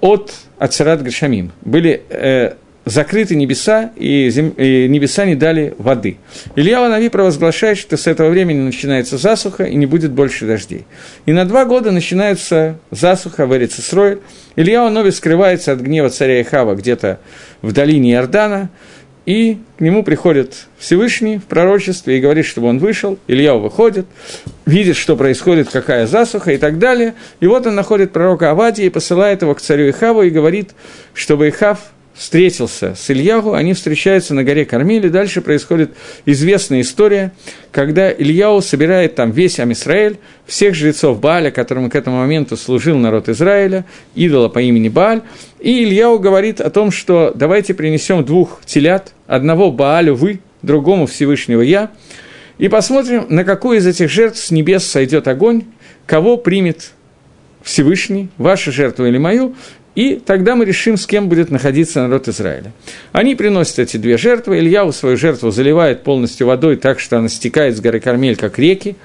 [0.00, 1.50] от Ацерат Гашамим.
[1.62, 2.54] Были э,
[2.84, 4.50] закрыты небеса, и, зем...
[4.50, 6.18] и небеса не дали воды.
[6.56, 10.84] Илья Ванави провозглашает, что с этого времени начинается засуха, и не будет больше дождей.
[11.26, 14.18] И на два года начинается засуха в Эрицесрой.
[14.56, 17.20] Илья Ванови скрывается от гнева царя Ихава где-то
[17.62, 18.70] в долине Иордана,
[19.24, 23.18] и к нему приходит Всевышний в пророчестве и говорит, чтобы он вышел.
[23.28, 24.06] Илья выходит,
[24.66, 27.14] видит, что происходит, какая засуха и так далее.
[27.38, 30.70] И вот он находит пророка Авадия и посылает его к царю Ихаву и говорит,
[31.14, 31.78] чтобы Ихав
[32.14, 35.08] встретился с Ильягу, они встречаются на горе Кормили.
[35.08, 35.92] Дальше происходит
[36.26, 37.32] известная история,
[37.70, 43.28] когда Ильяу собирает там весь Амисраэль, всех жрецов Бааля, которым к этому моменту служил народ
[43.28, 43.84] Израиля,
[44.14, 45.22] идола по имени Бааль.
[45.60, 51.62] И Ильяу говорит о том, что давайте принесем двух телят, одного Баалю вы, другому Всевышнего
[51.62, 51.90] я,
[52.58, 55.64] и посмотрим, на какую из этих жертв с небес сойдет огонь,
[56.06, 56.92] кого примет
[57.62, 59.54] Всевышний, вашу жертву или мою,
[59.94, 62.72] и тогда мы решим, с кем будет находиться народ Израиля.
[63.12, 64.58] Они приносят эти две жертвы.
[64.58, 68.96] Ильяу свою жертву заливает полностью водой так, что она стекает с горы Кармель, как реки.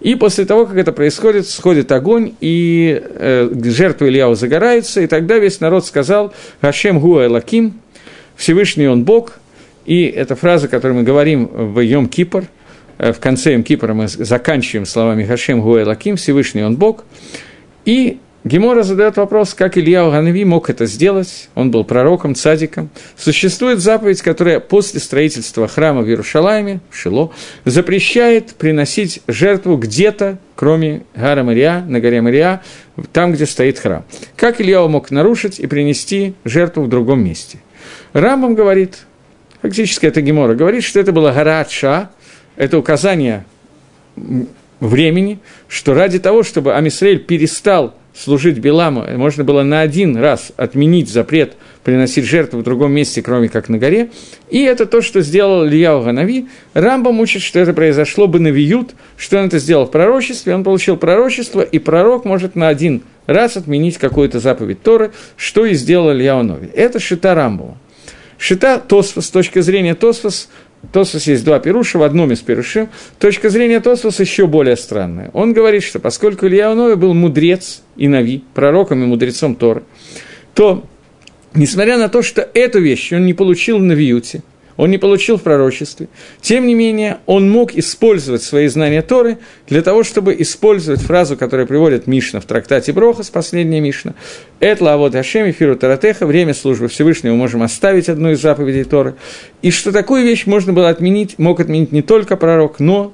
[0.00, 5.38] И после того, как это происходит, сходит огонь, и э, жертва Ильяу загорается, и тогда
[5.38, 7.80] весь народ сказал «Хашем Гуа Лаким»,
[8.36, 9.38] Всевышний Он Бог,
[9.86, 12.44] и эта фраза, которую мы говорим в Йом Кипр,
[12.98, 17.04] э, в конце Йом Кипра мы заканчиваем словами «Хашем Гуа Лаким», Всевышний Он Бог,
[17.86, 21.48] и Гемора задает вопрос, как Илья Ганави мог это сделать.
[21.56, 22.90] Он был пророком, цадиком.
[23.16, 27.32] Существует заповедь, которая после строительства храма в Иерушалайме, в Шило,
[27.64, 32.62] запрещает приносить жертву где-то, кроме Гара Мария, на горе Мария,
[33.12, 34.04] там, где стоит храм.
[34.36, 37.58] Как Илья мог нарушить и принести жертву в другом месте?
[38.12, 39.06] Рамбам говорит,
[39.60, 42.10] фактически это Гемора, говорит, что это была гора Атша,
[42.54, 43.44] это указание
[44.78, 51.08] времени, что ради того, чтобы Амисраэль перестал служить Беламу, можно было на один раз отменить
[51.08, 51.54] запрет
[51.84, 54.10] приносить жертву в другом месте, кроме как на горе.
[54.50, 56.48] И это то, что сделал Ильяу Ганави.
[56.74, 60.64] Рамбам учит, что это произошло бы на Виют, что он это сделал в пророчестве, он
[60.64, 66.12] получил пророчество, и пророк может на один раз отменить какую-то заповедь Торы, что и сделал
[66.12, 66.68] Ильяу Нови.
[66.74, 67.76] Это шита Рамбова.
[68.38, 70.48] Шита Тосфос, с точки зрения Тосфос,
[70.92, 72.88] Тосфос есть два пируша, в одном из пирушим.
[73.18, 75.30] Точка зрения Тосфоса еще более странная.
[75.32, 79.82] Он говорит, что поскольку Илья Нови был мудрец и нави, пророком и мудрецом Торы,
[80.54, 80.84] то,
[81.54, 84.42] несмотря на то, что эту вещь он не получил в Навиюте,
[84.76, 86.08] он не получил в пророчестве.
[86.40, 91.66] Тем не менее, он мог использовать свои знания Торы для того, чтобы использовать фразу, которую
[91.66, 94.14] приводит Мишна в трактате Брохас, последняя Мишна.
[94.60, 99.14] «Этла авод Хашем, эфиру Таратеха, время службы Всевышнего, мы можем оставить одну из заповедей Торы».
[99.62, 103.12] И что такую вещь можно было отменить, мог отменить не только пророк, но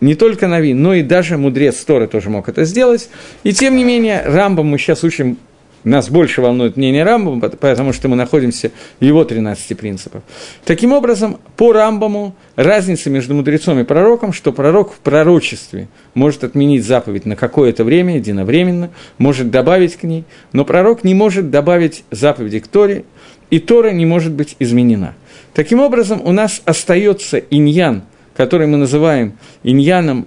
[0.00, 3.08] не только Нави, но и даже мудрец Торы тоже мог это сделать.
[3.44, 5.38] И тем не менее, Рамбам мы сейчас учим
[5.84, 8.70] нас больше волнует мнение Рамбама, потому что мы находимся
[9.00, 10.22] в его 13 принципах.
[10.64, 16.84] Таким образом, по Рамбаму разница между мудрецом и пророком, что пророк в пророчестве может отменить
[16.84, 22.60] заповедь на какое-то время, единовременно, может добавить к ней, но пророк не может добавить заповеди
[22.60, 23.04] к Торе,
[23.50, 25.14] и Тора не может быть изменена.
[25.52, 28.02] Таким образом, у нас остается иньян,
[28.36, 30.26] который мы называем иньяном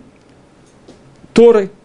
[1.33, 1.69] Торы–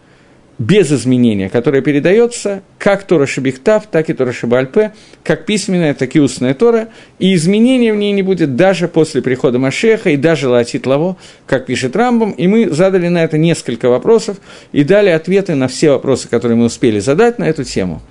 [0.60, 4.92] без изменения, которое передается как Тора Шабихтав, так и Тора Шабальпе,
[5.24, 9.58] как письменная, так и устная Тора, и изменения в ней не будет даже после прихода
[9.58, 14.36] Машеха и даже Латит Лаво, как пишет Рамбом, и мы задали на это несколько вопросов
[14.72, 18.02] и дали ответы на все вопросы, которые мы успели задать на эту тему.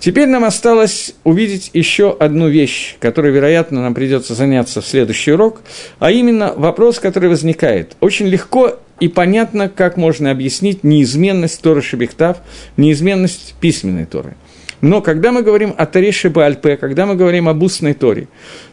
[0.00, 5.60] Теперь нам осталось увидеть еще одну вещь, которой, вероятно, нам придется заняться в следующий урок,
[5.98, 7.96] а именно вопрос, который возникает.
[8.00, 12.36] Очень легко и понятно, как можно объяснить неизменность Торы Шебехтав,
[12.76, 14.36] неизменность письменной Торы.
[14.80, 18.28] Но когда мы говорим о Торе Шебальпе, когда мы говорим об устной Торе,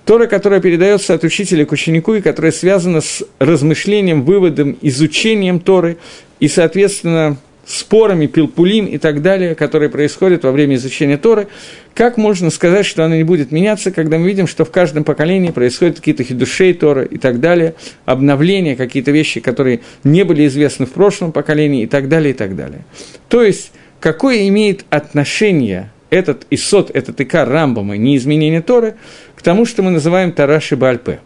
[0.05, 5.97] Тора, которая передается от учителя к ученику и которая связана с размышлением, выводом, изучением Торы
[6.39, 7.37] и, соответственно,
[7.69, 11.47] спорами, пилпулим и так далее, которые происходят во время изучения Торы,
[11.93, 15.51] как можно сказать, что она не будет меняться, когда мы видим, что в каждом поколении
[15.51, 20.91] происходят какие-то хидушей Торы и так далее, обновления, какие-то вещи, которые не были известны в
[20.91, 22.85] прошлом поколении и так далее, и так далее.
[23.27, 28.95] То есть, какое имеет отношение этот Исот, этот Икар Рамбама, не изменение Торы,
[29.35, 31.19] к тому, что мы называем Тараши Бальпе.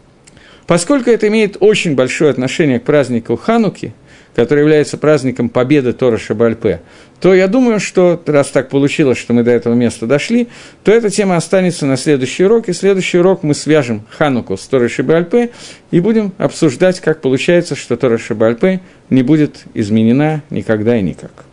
[0.66, 3.94] Поскольку это имеет очень большое отношение к празднику Хануки–
[4.34, 6.80] который является праздником победы Тора Шабальпе,
[7.20, 10.48] то я думаю, что раз так получилось, что мы до этого места дошли,
[10.82, 14.88] то эта тема останется на следующий урок, и следующий урок мы свяжем Хануку с Торой
[14.88, 15.50] Шабальпе
[15.90, 18.80] и будем обсуждать, как получается, что Тора Шабальпе
[19.10, 21.44] не будет изменена никогда и никак.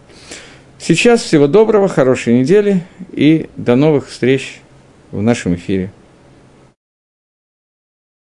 [0.79, 4.59] Сейчас всего доброго, хорошей недели и до новых встреч
[5.11, 5.91] в нашем эфире.